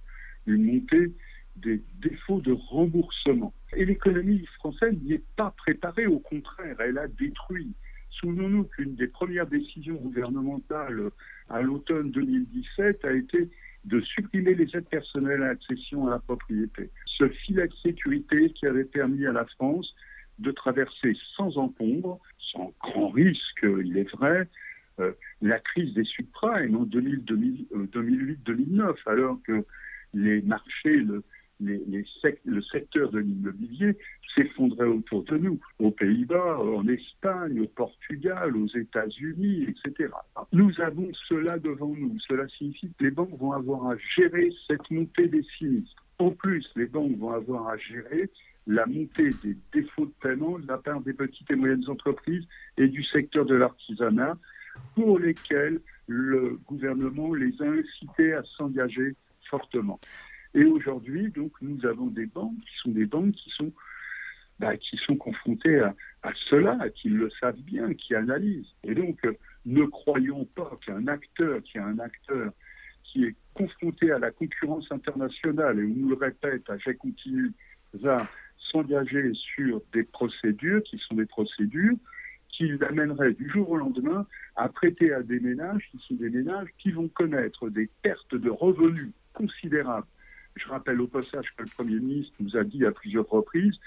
une 0.45 0.65
montée 0.65 1.13
des 1.55 1.81
défauts 2.01 2.41
de 2.41 2.51
remboursement. 2.51 3.55
Et 3.77 3.85
l'économie 3.85 4.45
française 4.57 4.97
n'y 5.05 5.13
est 5.13 5.25
pas 5.37 5.55
préparée, 5.57 6.09
au 6.09 6.19
contraire, 6.19 6.75
elle 6.81 6.99
a 6.99 7.07
détruit. 7.07 7.71
Souvenons-nous 8.11 8.65
qu'une 8.65 8.97
des 8.97 9.07
premières 9.07 9.47
décisions 9.47 9.95
gouvernementales 9.95 11.13
à 11.49 11.63
l'automne 11.63 12.11
2017 12.11 13.05
a 13.05 13.13
été 13.13 13.49
de 13.85 14.01
supprimer 14.01 14.57
les 14.57 14.77
aides 14.77 14.89
personnelles 14.89 15.45
à 15.45 15.55
l'accession 15.55 16.09
à 16.09 16.11
la 16.11 16.19
propriété. 16.19 16.91
Ce 17.07 17.29
filet 17.29 17.69
de 17.69 17.75
sécurité 17.85 18.51
qui 18.51 18.67
avait 18.67 18.83
permis 18.83 19.27
à 19.27 19.33
la 19.33 19.45
France 19.45 19.95
de 20.41 20.51
traverser 20.51 21.17
sans 21.37 21.57
encombre, 21.57 22.19
sans 22.53 22.75
grand 22.81 23.11
risque, 23.11 23.63
il 23.63 23.97
est 23.97 24.11
vrai, 24.17 24.49
la 25.43 25.59
crise 25.59 25.93
des 25.95 26.05
subprimes 26.05 26.77
en 26.77 26.87
2008-2009, 26.87 28.97
alors 29.07 29.39
que 29.47 29.65
les 30.13 30.43
marchés, 30.43 30.97
le, 30.97 31.23
le 31.61 32.63
secteur 32.63 33.11
de 33.11 33.19
l'immobilier 33.19 33.97
s'effondrait 34.35 34.87
autour 34.87 35.25
de 35.25 35.39
nous, 35.39 35.61
aux 35.79 35.91
Pays-Bas, 35.91 36.59
en 36.59 36.87
Espagne, 36.89 37.61
au 37.61 37.69
Portugal, 37.69 38.57
aux 38.57 38.69
États-Unis, 38.69 39.69
etc. 39.69 40.11
Nous 40.53 40.73
avons 40.81 41.11
cela 41.29 41.59
devant 41.59 41.95
nous. 41.97 42.19
Cela 42.29 42.49
signifie 42.49 42.91
que 42.99 43.05
les 43.05 43.11
banques 43.11 43.39
vont 43.39 43.53
avoir 43.53 43.91
à 43.91 43.97
gérer 44.17 44.51
cette 44.67 44.91
montée 44.91 45.29
des 45.29 45.45
sinistres. 45.59 46.05
En 46.19 46.31
plus, 46.31 46.69
les 46.77 46.87
banques 46.87 47.17
vont 47.19 47.33
avoir 47.33 47.69
à 47.69 47.77
gérer 47.77 48.31
la 48.67 48.87
montée 48.87 49.31
des 49.43 49.57
défauts 49.73 50.07
de 50.07 50.13
paiement 50.23 50.59
de 50.59 50.67
la 50.67 50.79
part 50.79 51.01
des 51.01 51.13
petites 51.13 51.51
et 51.51 51.55
moyennes 51.55 51.89
entreprises 51.89 52.45
et 52.79 52.89
du 52.89 53.05
secteur 53.05 53.45
de 53.45 53.55
l'artisanat, 53.55 54.39
pour 54.95 55.19
lesquels 55.19 55.81
le 56.07 56.59
gouvernement 56.67 57.35
les 57.35 57.53
a 57.63 57.67
incités 57.67 58.35
à 58.35 58.43
s'engager 58.57 59.15
fortement. 59.49 59.99
Et 60.55 60.65
aujourd'hui, 60.65 61.31
donc, 61.31 61.53
nous 61.61 61.85
avons 61.85 62.07
des 62.07 62.27
banques 62.27 62.61
qui 62.61 62.77
sont 62.83 62.91
des 62.91 63.07
banques 63.07 63.35
qui 63.35 63.51
sont, 63.51 63.73
bah, 64.59 64.77
qui 64.77 64.97
sont 64.99 65.17
confrontées 65.17 65.81
à, 65.81 65.95
cela, 66.49 66.79
qui 66.91 67.09
le 67.09 67.29
savent 67.41 67.61
bien, 67.61 67.93
qui 67.95 68.15
analysent. 68.15 68.73
Et 68.85 68.95
donc, 68.95 69.19
euh, 69.25 69.33
ne 69.67 69.85
croyons 69.85 70.45
pas 70.55 70.79
qu'un 70.85 71.07
acteur, 71.09 71.63
qui 71.63 71.79
est 71.79 71.83
un 71.83 71.99
acteur 71.99 72.53
qui 73.03 73.25
est 73.25 73.35
confronté 73.53 74.11
à 74.11 74.19
la 74.19 74.31
concurrence 74.31 74.91
internationale, 74.91 75.79
et 75.79 75.85
on 75.85 75.95
nous 75.95 76.09
le 76.11 76.17
répète 76.17 76.69
à 76.71 76.79
chaque 76.79 76.99
continu, 76.99 77.53
va 77.93 78.29
s'engager 78.59 79.33
sur 79.35 79.83
des 79.93 80.05
procédures 80.05 80.83
qui 80.83 80.99
sont 80.99 81.15
des 81.15 81.27
procédures 81.27 81.97
qui 82.57 82.69
l'amèneraient 82.69 83.35
du 83.35 83.49
jour 83.51 83.71
au 83.71 83.77
lendemain 83.77 84.27
à 84.57 84.69
prêter 84.69 85.13
à 85.13 85.23
des 85.23 85.41
ménages 85.41 85.89
qui 85.91 85.99
sont 86.07 86.15
des 86.15 86.31
ménages 86.31 86.69
qui 86.79 86.93
vont 86.93 87.09
connaître 87.09 87.69
des 87.69 87.91
pertes 88.03 88.35
de 88.35 88.51
revenus 88.51 89.11
considérables 89.33 90.07
je 90.57 90.69
rappelle 90.69 91.01
au 91.01 91.09
passage 91.09 91.47
que 91.57 91.63
le 91.63 91.69
Premier 91.69 91.99
ministre 91.99 92.35
nous 92.41 92.57
a 92.57 92.65
dit 92.65 92.85
à 92.85 92.93
plusieurs 92.93 93.29
reprises 93.29 93.79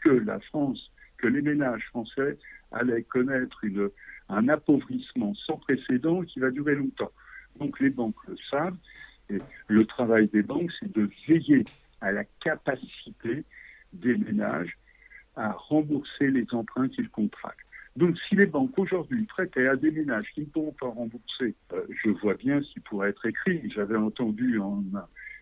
que 0.00 0.10
la 0.10 0.40
France, 0.40 0.92
que 1.18 1.26
les 1.26 1.42
ménages 1.42 1.84
français 1.88 2.38
allaient 2.72 3.02
connaître 3.02 3.64
un 4.28 4.48
appauvrissement 4.48 5.34
sans 5.34 5.56
précédent 5.56 6.22
qui 6.22 6.40
va 6.40 6.50
durer 6.50 6.74
longtemps. 6.74 7.12
Donc 7.58 7.80
les 7.80 7.90
banques 7.90 8.16
le 8.26 8.36
savent 8.50 8.76
et 9.30 9.38
le 9.68 9.84
travail 9.84 10.28
des 10.28 10.42
banques, 10.42 10.70
c'est 10.80 10.92
de 10.92 11.08
veiller 11.26 11.64
à 12.00 12.12
la 12.12 12.24
capacité 12.40 13.44
des 13.92 14.16
ménages 14.16 14.76
à 15.36 15.52
rembourser 15.52 16.30
les 16.30 16.46
emprunts 16.52 16.88
qu'ils 16.88 17.10
contractent. 17.10 17.58
Donc 17.98 18.16
si 18.28 18.36
les 18.36 18.46
banques 18.46 18.78
aujourd'hui 18.78 19.24
prêtaient 19.24 19.66
à 19.66 19.74
des 19.74 19.90
ménages 19.90 20.28
qui 20.32 20.42
ne 20.42 20.46
pourront 20.46 20.74
pas 20.78 20.86
rembourser, 20.86 21.56
euh, 21.72 21.82
je 21.90 22.10
vois 22.10 22.34
bien 22.34 22.62
ce 22.62 22.74
qui 22.74 22.78
pourrait 22.78 23.10
être 23.10 23.26
écrit. 23.26 23.60
J'avais 23.74 23.96
entendu 23.96 24.60
en, 24.60 24.84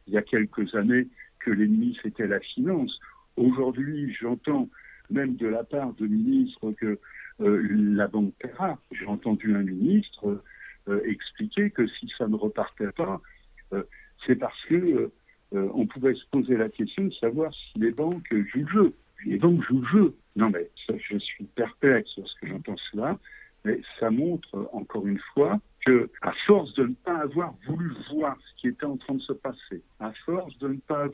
il 0.06 0.14
y 0.14 0.16
a 0.16 0.22
quelques 0.22 0.74
années 0.74 1.06
que 1.38 1.50
l'ennemi 1.50 1.98
c'était 2.02 2.26
la 2.26 2.40
finance. 2.40 2.98
Aujourd'hui, 3.36 4.10
j'entends 4.18 4.70
même 5.10 5.36
de 5.36 5.48
la 5.48 5.64
part 5.64 5.92
de 5.92 6.06
ministres 6.06 6.72
que 6.72 6.98
euh, 7.42 7.68
la 7.70 8.08
banque 8.08 8.32
paiera. 8.38 8.78
J'ai 8.90 9.06
entendu 9.06 9.54
un 9.54 9.62
ministre 9.62 10.42
euh, 10.88 11.02
expliquer 11.04 11.68
que 11.68 11.86
si 11.86 12.10
ça 12.16 12.26
ne 12.26 12.36
repartait 12.36 12.92
pas, 12.92 13.20
c'est 14.26 14.36
parce 14.36 14.64
que 14.64 15.10
on 15.52 15.86
pouvait 15.86 16.14
se 16.14 16.24
poser 16.30 16.56
la 16.56 16.70
question 16.70 17.04
de 17.04 17.12
savoir 17.14 17.52
si 17.52 17.78
les 17.78 17.90
banques 17.90 18.32
jouent 18.32 18.60
le 18.60 18.68
jeu. 18.68 18.94
Les 19.26 19.36
banques 19.36 19.62
jouent 19.64 19.82
le 19.82 19.88
jeu. 19.88 20.16
Non 20.36 20.50
mais 20.50 20.70
je 20.88 21.18
suis 21.18 21.44
perplexe 21.44 22.10
lorsque 22.16 22.46
j'entends 22.46 22.76
cela, 22.92 23.18
mais 23.64 23.80
ça 23.98 24.10
montre 24.10 24.68
encore 24.72 25.06
une 25.06 25.20
fois 25.34 25.58
que, 25.84 26.10
à 26.22 26.32
force 26.46 26.74
de 26.74 26.84
ne 26.84 26.94
pas 26.94 27.18
avoir 27.18 27.54
voulu 27.66 27.92
voir 28.12 28.36
ce 28.40 28.60
qui 28.60 28.68
était 28.68 28.84
en 28.84 28.96
train 28.96 29.14
de 29.14 29.20
se 29.20 29.32
passer, 29.32 29.82
à 30.00 30.12
force 30.24 30.56
de 30.58 30.68
ne 30.68 30.78
pas 30.78 31.04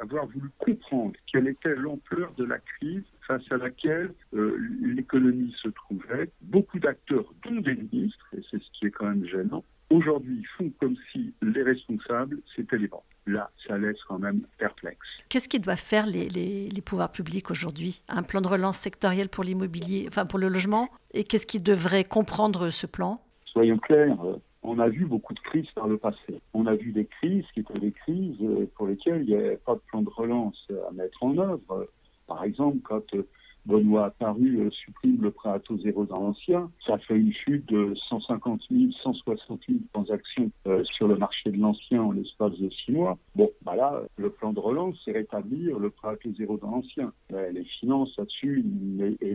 avoir, 0.00 0.26
voulu 0.26 0.48
comprendre 0.58 1.12
quelle 1.30 1.48
était 1.48 1.74
l'ampleur 1.74 2.32
de 2.34 2.44
la 2.44 2.58
crise 2.58 3.04
face 3.26 3.44
à 3.50 3.58
laquelle 3.58 4.12
euh, 4.34 4.56
l'économie 4.80 5.54
se 5.62 5.68
trouvait, 5.68 6.30
beaucoup 6.40 6.78
d'acteurs, 6.78 7.32
dont 7.44 7.60
des 7.60 7.74
ministres, 7.74 8.26
et 8.36 8.40
c'est 8.50 8.60
ce 8.60 8.70
qui 8.72 8.86
est 8.86 8.90
quand 8.90 9.06
même 9.06 9.26
gênant, 9.26 9.64
aujourd'hui 9.90 10.44
font 10.56 10.70
comme 10.80 10.96
si 11.12 11.34
les 11.42 11.62
responsables, 11.62 12.38
c'était 12.56 12.78
les 12.78 12.88
banques. 12.88 13.04
Là, 13.26 13.50
ça 13.66 13.78
laisse 13.78 13.98
quand 14.08 14.18
même 14.18 14.42
perplexe. 14.58 14.98
Qu'est-ce 15.28 15.48
qu'ils 15.48 15.60
doivent 15.60 15.78
faire 15.78 16.06
les, 16.06 16.28
les, 16.28 16.80
pouvoirs 16.80 17.12
publics 17.12 17.50
aujourd'hui? 17.50 18.02
Un 18.08 18.24
plan 18.24 18.40
de 18.40 18.48
relance 18.48 18.78
sectoriel 18.78 19.28
pour 19.28 19.44
l'immobilier, 19.44 20.06
enfin 20.08 20.26
pour 20.26 20.40
le 20.40 20.48
logement? 20.48 20.88
Et 21.14 21.22
qu'est-ce 21.22 21.46
qu'ils 21.46 21.62
devraient 21.62 22.04
comprendre 22.04 22.70
ce 22.70 22.86
plan? 22.86 23.20
Soyons 23.44 23.78
clairs, 23.78 24.18
euh, 24.24 24.36
on 24.64 24.78
a 24.80 24.88
vu 24.88 25.04
beaucoup 25.04 25.34
de 25.34 25.40
crises 25.40 25.70
par 25.74 25.86
le 25.86 25.98
passé. 25.98 26.40
On 26.52 26.66
a 26.66 26.74
vu 26.74 26.90
des 26.90 27.04
crises 27.04 27.44
qui 27.54 27.60
étaient 27.60 27.78
des 27.78 27.92
crises 27.92 28.36
euh, 28.42 28.68
pour 28.74 28.88
lesquelles 28.88 29.22
il 29.22 29.28
n'y 29.28 29.36
avait 29.36 29.56
pas 29.56 29.74
de 29.74 29.80
plan 29.86 30.02
de 30.02 30.10
relance 30.10 30.66
à 30.88 30.92
mettre 30.92 31.22
en 31.22 31.38
œuvre. 31.38 31.88
Par 32.26 32.42
exemple, 32.42 32.78
quand 32.82 33.14
euh, 33.14 33.26
Benoît 33.66 34.06
Apparu 34.06 34.60
euh, 34.60 34.70
supprime 34.70 35.22
le 35.22 35.30
prêt 35.30 35.50
à 35.50 35.58
taux 35.58 35.78
zéro 35.78 36.04
dans 36.04 36.20
l'ancien. 36.20 36.70
Ça 36.86 36.98
fait 36.98 37.16
une 37.16 37.32
chute 37.32 37.66
de 37.68 37.94
150 38.08 38.62
000, 38.70 38.92
160 39.02 39.60
000 39.68 39.80
transactions 39.92 40.50
euh, 40.66 40.82
sur 40.84 41.08
le 41.08 41.16
marché 41.16 41.50
de 41.50 41.58
l'ancien 41.58 42.02
en 42.02 42.12
l'espace 42.12 42.58
de 42.58 42.68
six 42.70 42.92
mois. 42.92 43.18
Bon, 43.34 43.50
bah 43.62 43.76
là, 43.76 44.02
le 44.16 44.30
plan 44.30 44.52
de 44.52 44.60
relance, 44.60 44.96
c'est 45.04 45.12
rétablir 45.12 45.78
le 45.78 45.90
prêt 45.90 46.08
à 46.08 46.16
taux 46.16 46.32
zéro 46.36 46.56
dans 46.56 46.70
l'ancien. 46.70 47.12
les 47.30 47.64
finances 47.64 48.16
là-dessus, 48.18 48.64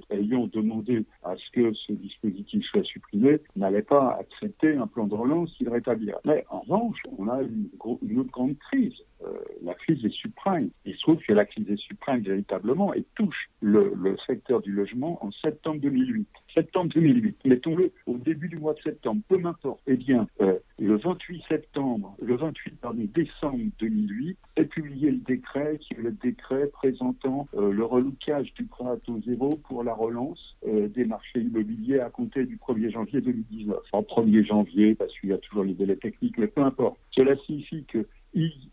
ayant 0.10 0.48
demandé 0.48 1.06
à 1.24 1.36
ce 1.36 1.52
que 1.52 1.74
ce 1.74 1.94
dispositif 1.94 2.64
soit 2.66 2.84
supprimé, 2.84 3.40
n'allaient 3.56 3.82
pas 3.82 4.18
accepter 4.20 4.76
un 4.76 4.88
plan 4.88 5.08
de 5.08 5.16
relance 5.16 5.52
qui 5.58 5.64
le 5.64 5.72
rétablirait. 5.72 6.20
Mais 6.26 6.46
en 6.50 6.60
revanche, 6.62 7.02
on 7.18 7.28
a 7.28 7.42
une, 7.42 7.70
une 8.02 8.20
autre 8.20 8.32
grande 8.32 8.58
crise, 8.58 8.94
euh, 9.24 9.38
la 9.64 9.74
crise 9.74 10.02
des 10.02 10.10
subprimes. 10.10 10.70
Il 10.86 10.96
se 10.96 11.02
trouve 11.02 11.18
que 11.18 11.34
la 11.34 11.46
crise 11.46 11.66
des 11.66 11.78
subprimes, 11.78 12.22
véritablement, 12.22 12.94
elle 12.94 13.06
touche 13.16 13.50
le, 13.62 13.94
le 13.96 14.17
secteur 14.26 14.62
du 14.62 14.72
logement 14.72 15.24
en 15.26 15.32
septembre 15.32 15.82
2008. 15.82 16.28
Septembre 16.54 16.92
2008, 16.94 17.38
mettons-le 17.46 17.92
au 18.06 18.18
début 18.18 18.48
du 18.48 18.58
mois 18.58 18.74
de 18.74 18.82
septembre, 18.82 19.22
peu 19.28 19.38
m'importe. 19.38 19.80
Eh 19.88 19.96
bien, 19.96 20.28
euh, 20.42 20.58
le 20.80 20.98
28 20.98 21.44
septembre, 21.48 22.16
le 22.22 22.36
28 22.36 22.80
décembre 23.14 23.60
2008, 23.80 24.38
est 24.56 24.66
publié 24.66 25.12
le 25.12 25.18
décret 25.18 25.78
qui 25.80 25.94
est 25.94 26.02
le 26.02 26.12
décret 26.12 26.68
présentant 26.68 27.48
euh, 27.56 27.72
le 27.72 27.86
relookage 27.86 28.54
du 28.54 28.66
prêt 28.66 28.86
à 28.86 28.98
zéro 29.26 29.50
pour 29.68 29.84
la 29.84 29.94
relance 29.94 30.58
euh, 30.68 30.88
des 30.88 31.06
marchés 31.06 31.40
immobiliers 31.40 32.00
à 32.00 32.10
compter 32.10 32.46
du 32.46 32.58
1er 32.58 32.92
janvier 32.92 33.22
2019. 33.22 33.78
En 33.92 34.02
1er 34.02 34.46
janvier, 34.46 34.96
parce 34.96 35.18
qu'il 35.20 35.30
y 35.30 35.34
a 35.34 35.38
toujours 35.38 35.64
les 35.64 35.74
délais 35.74 35.96
techniques, 35.96 36.38
mais 36.38 36.48
peu 36.48 36.62
importe. 36.62 36.98
Cela 37.12 37.36
signifie 37.46 37.86
que 37.86 38.08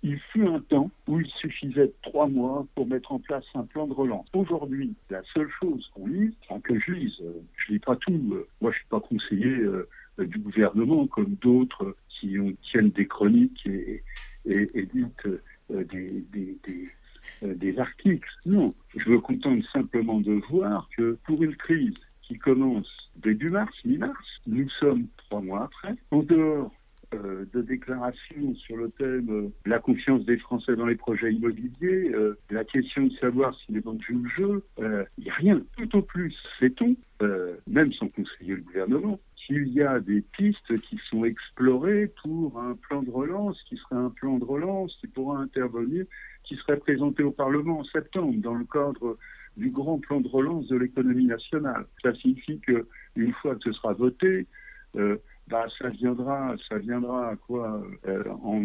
il, 0.02 0.18
fut 0.33 0.47
un 0.47 0.61
temps 0.61 0.90
où 1.09 1.21
il 1.21 1.28
suffisait 1.28 1.92
trois 2.02 2.28
mois 2.28 2.66
pour 2.75 2.87
mettre 2.87 3.12
en 3.12 3.18
place 3.18 3.44
un 3.54 3.64
plan 3.64 3.87
de 3.87 3.94
relance. 3.94 4.26
Aujourd'hui, 4.35 4.94
la 5.11 5.23
seule 5.33 5.49
chose 5.61 5.90
qu'on 5.94 6.06
lit, 6.06 6.35
enfin 6.42 6.61
que 6.61 6.78
je 6.78 6.92
lise, 6.92 7.21
euh, 7.23 7.40
je 7.56 7.73
lis 7.73 7.78
pas 7.78 7.97
tout. 7.97 8.12
Euh, 8.33 8.47
moi, 8.61 8.71
je 8.73 8.78
suis 8.78 8.88
pas 8.88 9.00
conseiller 9.00 9.56
euh, 9.61 9.88
du 10.18 10.38
gouvernement 10.38 11.06
comme 11.06 11.35
d'autres 11.40 11.97
qui 12.09 12.37
tiennent 12.62 12.90
des 12.90 13.06
chroniques 13.06 13.66
et, 13.66 14.02
éditent 14.47 15.26
des, 15.71 16.25
des, 17.42 17.78
articles. 17.78 18.28
Non, 18.47 18.75
je 18.94 19.11
me 19.11 19.18
contente 19.18 19.64
simplement 19.73 20.21
de 20.21 20.35
voir 20.50 20.88
que 20.97 21.18
pour 21.25 21.42
une 21.42 21.56
crise 21.56 21.94
qui 22.23 22.38
commence 22.38 23.11
début 23.16 23.50
mars, 23.50 23.75
mi-mars, 23.85 24.40
nous 24.47 24.68
sommes 24.68 25.06
trois 25.16 25.40
mois 25.40 25.64
après. 25.64 25.97
En 26.11 26.23
dehors 26.23 26.71
euh, 27.14 27.44
de 27.52 27.62
déclarations 27.62 28.54
sur 28.56 28.76
le 28.76 28.90
thème 28.90 29.30
euh, 29.30 29.49
la 29.66 29.78
confiance 29.78 30.25
des 30.25 30.37
Français 30.38 30.76
dans 30.76 30.87
les 30.87 30.97
projets 30.97 31.33
immobiliers, 31.33 32.11
euh, 32.14 32.38
la 32.50 32.64
question 32.64 33.06
de 33.06 33.12
savoir 33.14 33.54
si 33.61 33.73
les 33.73 33.80
banques 33.80 34.02
jouent 34.02 34.23
le 34.23 34.28
jeu, 34.28 34.64
il 35.18 35.25
n'y 35.25 35.30
a 35.30 35.35
rien. 35.35 35.62
Tout 35.76 35.97
au 35.97 36.02
plus, 36.02 36.35
sait-on, 36.59 36.97
même 37.66 37.92
sans 37.94 38.09
conseiller 38.09 38.56
le 38.56 38.62
gouvernement, 38.62 39.18
qu'il 39.37 39.68
y 39.68 39.83
a 39.83 40.00
des 40.00 40.23
pistes 40.23 40.80
qui 40.83 40.99
sont 41.11 41.25
explorées 41.25 42.12
pour 42.23 42.61
un 42.61 42.75
plan 42.75 43.02
de 43.02 43.11
relance 43.11 43.62
qui 43.68 43.76
serait 43.76 43.97
un 43.97 44.11
plan 44.11 44.38
de 44.38 44.44
relance 44.44 44.97
qui 45.00 45.06
pourra 45.06 45.38
intervenir, 45.38 46.04
qui 46.44 46.56
serait 46.56 46.78
présenté 46.78 47.23
au 47.23 47.30
Parlement 47.30 47.80
en 47.80 47.85
septembre 47.85 48.35
dans 48.38 48.54
le 48.54 48.64
cadre 48.64 49.16
du 49.56 49.71
grand 49.71 49.99
plan 49.99 50.21
de 50.21 50.28
relance 50.28 50.66
de 50.68 50.76
l'économie 50.76 51.26
nationale. 51.26 51.87
Ça 52.02 52.14
signifie 52.14 52.61
qu'une 52.61 53.33
fois 53.40 53.54
que 53.54 53.62
ce 53.64 53.73
sera 53.73 53.92
voté, 53.92 54.46
bah, 55.48 55.66
ça 55.78 55.88
viendra, 55.90 56.54
ça 56.68 56.78
viendra 56.78 57.37
quoi 57.46 57.83
euh, 58.07 58.24
en, 58.42 58.64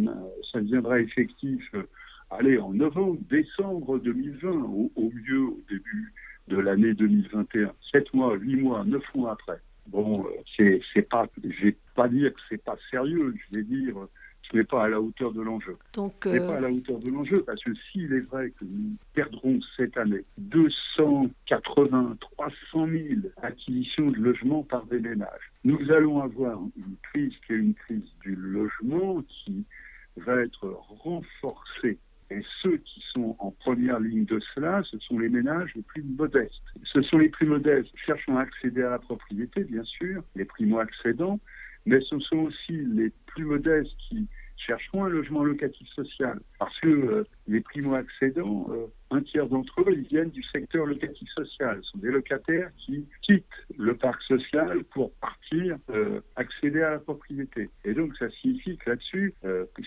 Ça 0.52 0.60
viendra 0.60 1.00
effectif, 1.00 1.62
euh, 1.74 1.84
allez, 2.30 2.58
en 2.58 2.74
novembre, 2.74 3.20
décembre 3.30 4.00
2020, 4.00 4.50
au, 4.50 4.92
au 4.96 5.12
mieux 5.12 5.44
au 5.44 5.60
début 5.70 6.14
de 6.48 6.58
l'année 6.58 6.94
2021. 6.94 7.74
Sept 7.92 8.14
mois, 8.14 8.36
huit 8.36 8.56
mois, 8.56 8.84
neuf 8.86 9.04
mois 9.14 9.34
après. 9.34 9.60
Bon, 9.88 10.26
euh, 10.60 10.80
c'est 10.94 11.10
pas, 11.10 11.28
je 11.44 11.66
vais 11.66 11.78
pas 11.96 12.08
dire 12.08 12.34
que 12.34 12.40
c'est 12.48 12.64
pas 12.64 12.78
sérieux, 12.92 13.34
je 13.36 13.58
vais 13.58 13.64
dire 13.64 13.96
ce 14.52 14.58
n'est 14.58 14.64
pas 14.64 14.86
à 14.86 14.90
la 14.90 15.00
hauteur 15.00 15.32
de 15.32 15.42
l'enjeu. 15.42 15.78
Donc, 15.94 16.14
ce 16.24 16.30
n'est 16.30 16.40
pas 16.40 16.58
à 16.58 16.60
la 16.60 16.72
hauteur 16.72 17.00
de 17.00 17.10
l'enjeu, 17.10 17.44
parce 17.44 17.64
que 17.64 17.72
s'il 17.92 18.14
est 18.14 18.22
vrai 18.22 18.52
que 18.52 18.66
nous 18.66 18.96
perdrons 19.14 19.60
cette 19.78 19.98
année 19.98 20.24
280, 20.38 22.18
300 22.20 22.54
000 22.72 22.88
acquisitions 23.42 24.12
de 24.12 24.18
logements 24.18 24.64
par 24.64 24.86
des 24.86 25.00
ménages, 25.00 25.52
nous 25.64 25.92
allons 25.92 26.22
avoir 26.22 26.60
une 26.78 26.96
crise 27.04 27.34
qui 27.46 27.54
est 27.54 27.58
une 27.58 27.76
crise 27.76 28.12
du 28.22 28.36
logement 28.36 29.22
qui 29.28 29.66
va 30.18 30.42
être 30.42 30.68
renforcée 31.04 31.98
et 32.32 32.44
ceux 32.62 32.78
qui 32.78 33.04
sont 33.12 33.36
en 33.40 33.52
première 33.52 34.00
ligne 34.00 34.26
de 34.26 34.40
cela, 34.54 34.84
ce 34.84 35.00
sont 35.00 35.18
les 35.18 35.30
ménages 35.30 35.72
les 35.76 35.82
plus 35.82 36.04
modestes. 36.04 36.54
Ce 36.84 37.02
sont 37.02 37.18
les 37.18 37.30
plus 37.30 37.48
modestes 37.48 37.90
cherchant 38.06 38.38
à 38.38 38.42
accéder 38.42 38.84
à 38.84 38.92
la 38.92 39.00
propriété, 39.00 39.64
bien 39.64 39.84
sûr, 39.84 40.22
les 40.36 40.46
primo-accédants, 40.46 41.40
mais 41.86 42.00
ce 42.02 42.20
sont 42.20 42.38
aussi 42.38 42.78
les 42.94 43.12
plus 43.26 43.46
modestes 43.46 43.96
qui 44.08 44.28
chercheront 44.60 45.06
un 45.06 45.10
logement 45.10 45.44
locatif 45.44 45.88
social. 45.90 46.40
Parce 46.60 46.78
que 46.80 46.88
euh, 46.88 47.24
les 47.50 47.62
primo-accédants, 47.62 48.68
euh, 48.70 48.86
un 49.12 49.22
tiers 49.22 49.48
d'entre 49.48 49.82
eux, 49.82 49.92
ils 49.92 50.08
viennent 50.08 50.30
du 50.30 50.44
secteur 50.44 50.86
locatif 50.86 51.28
social. 51.30 51.80
Ce 51.82 51.92
sont 51.92 51.98
des 51.98 52.12
locataires 52.12 52.70
qui 52.78 53.08
quittent 53.24 53.44
le 53.76 53.96
parc 53.96 54.22
social 54.22 54.84
pour 54.94 55.12
partir 55.14 55.78
euh, 55.90 56.22
accéder 56.36 56.84
à 56.84 56.92
la 56.92 57.00
propriété. 57.00 57.70
Et 57.84 57.94
donc, 57.94 58.16
ça 58.18 58.30
signifie 58.30 58.78
que 58.78 58.92
là-dessus, 58.92 59.34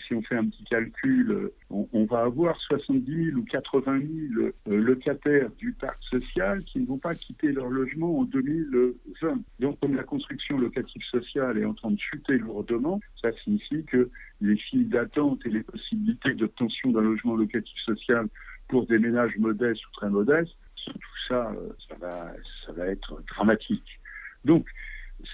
si 0.07 0.13
on 0.13 0.21
fait 0.23 0.35
un 0.35 0.45
petit 0.45 0.65
calcul, 0.65 1.51
on, 1.69 2.05
va 2.05 2.23
avoir 2.23 2.59
70 2.59 3.25
000 3.31 3.37
ou 3.37 3.43
80 3.45 4.01
000 4.35 4.51
locataires 4.65 5.49
du 5.57 5.71
parc 5.71 6.03
social 6.03 6.63
qui 6.65 6.79
ne 6.79 6.85
vont 6.85 6.97
pas 6.97 7.15
quitter 7.15 7.53
leur 7.53 7.69
logement 7.69 8.19
en 8.19 8.23
2020. 8.25 9.41
Donc, 9.59 9.79
comme 9.79 9.95
la 9.95 10.03
construction 10.03 10.57
locative 10.57 11.03
sociale 11.03 11.57
est 11.57 11.65
en 11.65 11.73
train 11.73 11.91
de 11.91 11.99
chuter 11.99 12.37
lourdement, 12.37 12.99
ça 13.21 13.31
signifie 13.43 13.85
que 13.85 14.09
les 14.41 14.57
files 14.57 14.89
d'attente 14.89 15.39
et 15.45 15.49
les 15.49 15.63
possibilités 15.63 16.33
d'obtention 16.33 16.91
d'un 16.91 17.01
logement 17.01 17.35
locatif 17.35 17.52
social 17.85 18.27
pour 18.67 18.85
des 18.87 18.99
ménages 18.99 19.37
modestes 19.37 19.85
ou 19.87 19.91
très 19.93 20.09
modestes, 20.09 20.55
tout 20.85 20.99
ça, 21.27 21.51
euh, 21.51 21.69
ça 21.87 22.73
va, 22.73 22.87
être 22.87 23.21
dramatique. 23.27 23.99
Donc, 24.43 24.67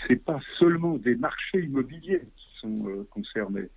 c'est 0.08 0.24
pas 0.24 0.40
seulement 0.60 0.98
des 0.98 1.16
marchés 1.16 1.62
immobiliers 1.62 2.22
qui 2.36 2.60
sont 2.60 2.88
euh, 2.88 3.08
concernés, 3.10 3.70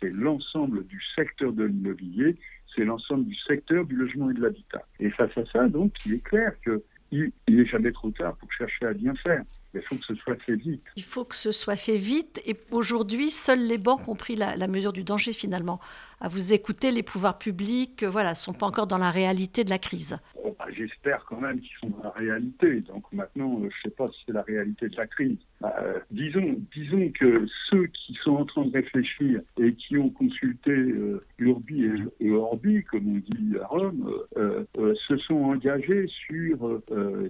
c'est 0.00 0.10
l'ensemble 0.10 0.86
du 0.86 1.00
secteur 1.14 1.52
de 1.52 1.64
l'immobilier, 1.64 2.36
c'est 2.74 2.84
l'ensemble 2.84 3.26
du 3.26 3.36
secteur 3.36 3.84
du 3.84 3.96
logement 3.96 4.30
et 4.30 4.34
de 4.34 4.40
l'habitat. 4.40 4.86
Et 4.98 5.10
face 5.10 5.36
à 5.36 5.44
ça, 5.46 5.68
donc, 5.68 5.94
il 6.06 6.14
est 6.14 6.24
clair 6.24 6.52
qu'il 6.62 7.32
n'est 7.48 7.66
jamais 7.66 7.92
trop 7.92 8.10
tard 8.10 8.36
pour 8.36 8.50
chercher 8.52 8.86
à 8.86 8.92
bien 8.94 9.14
faire 9.16 9.44
il 9.74 9.82
faut 9.82 9.96
que 9.96 10.04
ce 10.04 10.14
soit 10.14 10.36
fait 10.36 10.56
vite. 10.56 10.82
Il 10.96 11.02
faut 11.02 11.24
que 11.24 11.34
ce 11.34 11.52
soit 11.52 11.76
fait 11.76 11.96
vite. 11.96 12.42
Et 12.44 12.56
aujourd'hui, 12.70 13.30
seules 13.30 13.66
les 13.66 13.78
banques 13.78 14.06
ont 14.08 14.14
pris 14.14 14.36
la, 14.36 14.66
mesure 14.66 14.92
du 14.92 15.04
danger 15.04 15.32
finalement. 15.32 15.80
À 16.24 16.28
vous 16.28 16.52
écouter, 16.52 16.92
les 16.92 17.02
pouvoirs 17.02 17.36
publics, 17.36 18.04
voilà, 18.04 18.36
sont 18.36 18.52
pas 18.52 18.66
encore 18.66 18.86
dans 18.86 18.96
la 18.96 19.10
réalité 19.10 19.64
de 19.64 19.70
la 19.70 19.78
crise. 19.78 20.16
Bah, 20.62 20.66
j'espère 20.70 21.24
quand 21.24 21.40
même 21.40 21.58
qu'ils 21.60 21.76
sont 21.80 21.88
dans 21.88 22.04
la 22.04 22.10
réalité. 22.10 22.80
Donc 22.82 23.04
maintenant, 23.12 23.56
euh, 23.56 23.62
je 23.62 23.64
ne 23.66 23.90
sais 23.90 23.96
pas 23.96 24.08
si 24.10 24.18
c'est 24.26 24.32
la 24.32 24.42
réalité 24.42 24.88
de 24.88 24.96
la 24.96 25.08
crise. 25.08 25.38
Bah, 25.60 25.74
euh, 25.82 25.98
disons, 26.12 26.60
disons 26.72 27.10
que 27.18 27.46
ceux 27.68 27.86
qui 27.86 28.14
sont 28.22 28.36
en 28.36 28.44
train 28.44 28.66
de 28.66 28.72
réfléchir 28.72 29.40
et 29.60 29.74
qui 29.74 29.96
ont 29.98 30.10
consulté 30.10 30.70
euh, 30.70 31.24
Urbi 31.38 31.90
et, 32.20 32.30
Orbi, 32.30 32.84
comme 32.84 33.16
on 33.16 33.34
dit 33.34 33.58
à 33.60 33.66
Rome, 33.66 34.08
se 35.08 35.16
sont 35.18 35.42
engagés 35.42 36.06
sur 36.26 36.80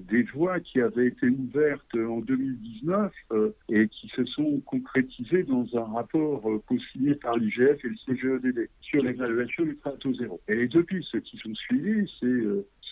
des 0.08 0.22
voies 0.34 0.60
qui 0.60 0.80
avaient 0.80 1.06
été 1.06 1.28
ouvertes 1.28 1.94
en 1.94 2.18
2019 2.18 3.12
et 3.70 3.88
qui 3.88 4.08
se 4.08 4.24
sont 4.26 4.60
concrétisées 4.66 5.44
dans 5.44 5.66
un 5.74 5.94
rapport 5.94 6.42
co-signé 6.66 7.14
par 7.14 7.36
l'IGF 7.36 7.84
et 7.84 7.88
le 7.88 7.96
CGEDD 8.06 8.68
sur 8.82 9.02
l'évaluation 9.02 9.64
du 9.64 9.74
plateau 9.74 10.14
zéro. 10.14 10.40
Et 10.48 10.68
depuis, 10.68 11.06
ceux 11.10 11.20
qui 11.20 11.38
sont 11.38 11.54
suivis, 11.54 12.10
c'est 12.20 12.42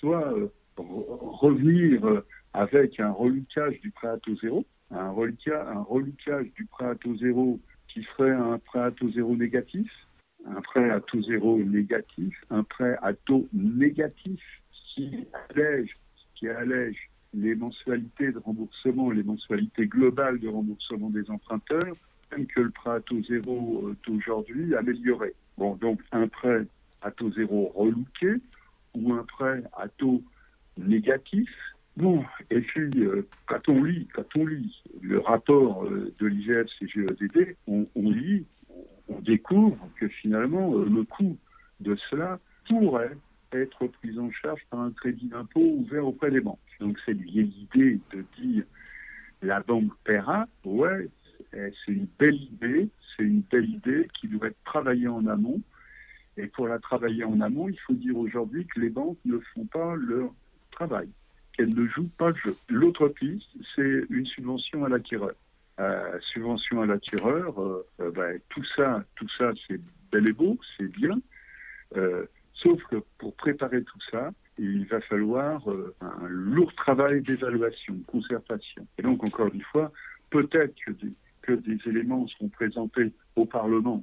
soit 0.00 0.32
euh, 0.32 0.48
revenir 0.78 2.04
euh, 2.06 2.24
avec 2.54 2.98
un 3.00 3.10
relucage 3.10 3.80
du 3.80 3.90
prêt 3.90 4.08
à 4.08 4.18
taux 4.18 4.36
zéro, 4.36 4.64
un 4.90 5.10
relucage, 5.10 5.66
un 5.68 6.42
du 6.56 6.66
prêt 6.66 6.86
à 6.86 6.94
taux 6.94 7.16
zéro 7.16 7.60
qui 7.88 8.02
serait 8.16 8.30
un 8.30 8.58
prêt 8.58 8.80
à 8.80 8.90
taux 8.90 9.10
zéro 9.12 9.36
négatif, 9.36 9.90
un 10.46 10.60
prêt 10.60 10.90
à 10.90 11.00
taux 11.00 11.22
zéro 11.22 11.58
négatif, 11.58 12.34
un 12.50 12.62
prêt 12.64 12.96
à 13.02 13.12
taux 13.12 13.48
négatif 13.52 14.40
qui 14.72 15.26
allège, 15.50 15.96
qui 16.34 16.48
allège 16.48 16.96
les 17.34 17.54
mensualités 17.54 18.32
de 18.32 18.38
remboursement, 18.38 19.10
les 19.10 19.22
mensualités 19.22 19.86
globales 19.86 20.40
de 20.40 20.48
remboursement 20.48 21.10
des 21.10 21.30
emprunteurs 21.30 21.92
que 22.30 22.60
le 22.60 22.70
prêt 22.70 22.90
à 22.90 23.00
taux 23.00 23.22
zéro 23.24 23.90
d'aujourd'hui 24.06 24.74
amélioré. 24.74 25.34
Bon, 25.58 25.76
donc 25.76 26.00
un 26.12 26.28
prêt 26.28 26.66
à 27.02 27.10
taux 27.10 27.32
zéro 27.32 27.72
relooké 27.74 28.40
ou 28.94 29.12
un 29.12 29.24
prêt 29.24 29.62
à 29.76 29.88
taux 29.88 30.22
négatif. 30.78 31.50
Bon, 31.96 32.24
et 32.50 32.60
puis 32.60 32.90
quand 33.46 33.68
on 33.68 33.82
lit, 33.82 34.08
quand 34.14 34.36
on 34.36 34.46
lit 34.46 34.82
le 35.02 35.18
rapport 35.18 35.84
de 35.88 36.26
l'IGF 36.26 36.66
CGEDD, 36.78 37.56
on, 37.66 37.86
on 37.94 38.10
lit, 38.10 38.46
on 39.08 39.20
découvre 39.20 39.88
que 39.98 40.08
finalement 40.08 40.74
le 40.76 41.02
coût 41.04 41.36
de 41.80 41.96
cela 42.08 42.38
pourrait 42.68 43.16
être 43.52 43.86
pris 43.88 44.18
en 44.18 44.30
charge 44.30 44.60
par 44.70 44.80
un 44.80 44.92
crédit 44.92 45.26
d'impôt 45.26 45.60
ouvert 45.60 46.06
auprès 46.06 46.30
des 46.30 46.40
banques. 46.40 46.58
Donc 46.78 46.96
c'est 47.04 47.12
l'idée 47.12 47.98
de 48.12 48.24
dire 48.38 48.64
la 49.42 49.60
banque 49.60 49.92
paiera, 50.04 50.46
ouais, 50.64 51.08
c'est 51.52 51.92
une 51.92 52.06
belle 52.18 52.36
idée, 52.36 52.88
c'est 53.16 53.24
une 53.24 53.40
belle 53.40 53.68
idée 53.68 54.08
qui 54.18 54.28
doit 54.28 54.48
être 54.48 54.62
travaillée 54.64 55.08
en 55.08 55.26
amont. 55.26 55.60
Et 56.36 56.46
pour 56.46 56.68
la 56.68 56.78
travailler 56.78 57.24
en 57.24 57.40
amont, 57.40 57.68
il 57.68 57.78
faut 57.80 57.92
dire 57.92 58.16
aujourd'hui 58.16 58.66
que 58.66 58.80
les 58.80 58.88
banques 58.88 59.18
ne 59.24 59.38
font 59.54 59.66
pas 59.66 59.94
leur 59.96 60.32
travail, 60.70 61.08
qu'elles 61.52 61.74
ne 61.74 61.86
jouent 61.88 62.10
pas 62.16 62.30
le 62.30 62.36
jeu. 62.36 62.56
L'autre 62.68 63.08
piste, 63.08 63.48
c'est 63.74 64.04
une 64.08 64.26
subvention 64.26 64.84
à 64.84 64.88
l'acquéreur. 64.88 65.34
Euh, 65.80 66.18
subvention 66.32 66.82
à 66.82 66.86
l'acquéreur, 66.86 67.58
euh, 67.60 67.86
euh, 68.00 68.10
ben, 68.10 68.38
tout 68.50 68.64
ça, 68.76 69.02
tout 69.16 69.28
ça, 69.38 69.52
c'est 69.66 69.80
bel 70.12 70.28
et 70.28 70.32
beau, 70.32 70.58
c'est 70.76 70.88
bien. 70.88 71.18
sauf 72.54 72.82
que 72.84 72.96
pour 73.18 73.34
préparer 73.36 73.82
tout 73.82 73.98
ça, 74.10 74.30
il 74.58 74.86
va 74.86 75.00
falloir 75.00 75.66
un 76.00 76.28
lourd 76.28 76.74
travail 76.74 77.22
d'évaluation, 77.22 77.94
de 77.94 78.04
concertation. 78.04 78.86
Et 78.98 79.02
donc, 79.02 79.24
encore 79.24 79.48
une 79.54 79.62
fois, 79.62 79.90
peut-être 80.28 80.74
que 80.84 80.92
que 81.56 81.60
des 81.60 81.78
éléments 81.88 82.26
seront 82.28 82.48
présentés 82.48 83.12
au 83.36 83.44
Parlement 83.44 84.02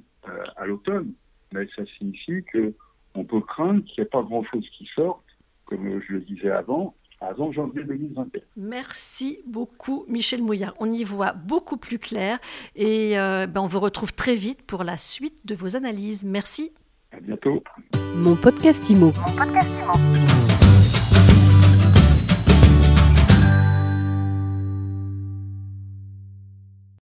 à 0.56 0.66
l'automne, 0.66 1.12
mais 1.52 1.66
ça 1.74 1.82
signifie 1.98 2.44
qu'on 2.52 3.24
peut 3.24 3.40
craindre 3.40 3.82
qu'il 3.84 4.02
n'y 4.02 4.06
ait 4.06 4.10
pas 4.10 4.22
grand-chose 4.22 4.66
qui 4.76 4.86
sorte, 4.94 5.24
comme 5.64 6.00
je 6.06 6.14
le 6.14 6.20
disais 6.20 6.50
avant, 6.50 6.94
avant 7.20 7.52
janvier 7.52 7.84
2021. 7.84 8.40
Merci 8.56 9.40
beaucoup, 9.46 10.04
Michel 10.08 10.42
Mouillard. 10.42 10.74
On 10.78 10.90
y 10.90 11.04
voit 11.04 11.32
beaucoup 11.32 11.76
plus 11.76 11.98
clair 11.98 12.38
et 12.76 13.18
euh, 13.18 13.46
ben, 13.46 13.60
on 13.62 13.66
vous 13.66 13.80
retrouve 13.80 14.12
très 14.12 14.34
vite 14.34 14.62
pour 14.62 14.84
la 14.84 14.98
suite 14.98 15.46
de 15.46 15.54
vos 15.54 15.76
analyses. 15.76 16.24
Merci. 16.24 16.72
À 17.10 17.20
bientôt. 17.20 17.62
Mon 18.16 18.36
podcast 18.36 18.90
Mon 18.90 19.10
podcast 19.10 19.70
IMO. 19.80 20.47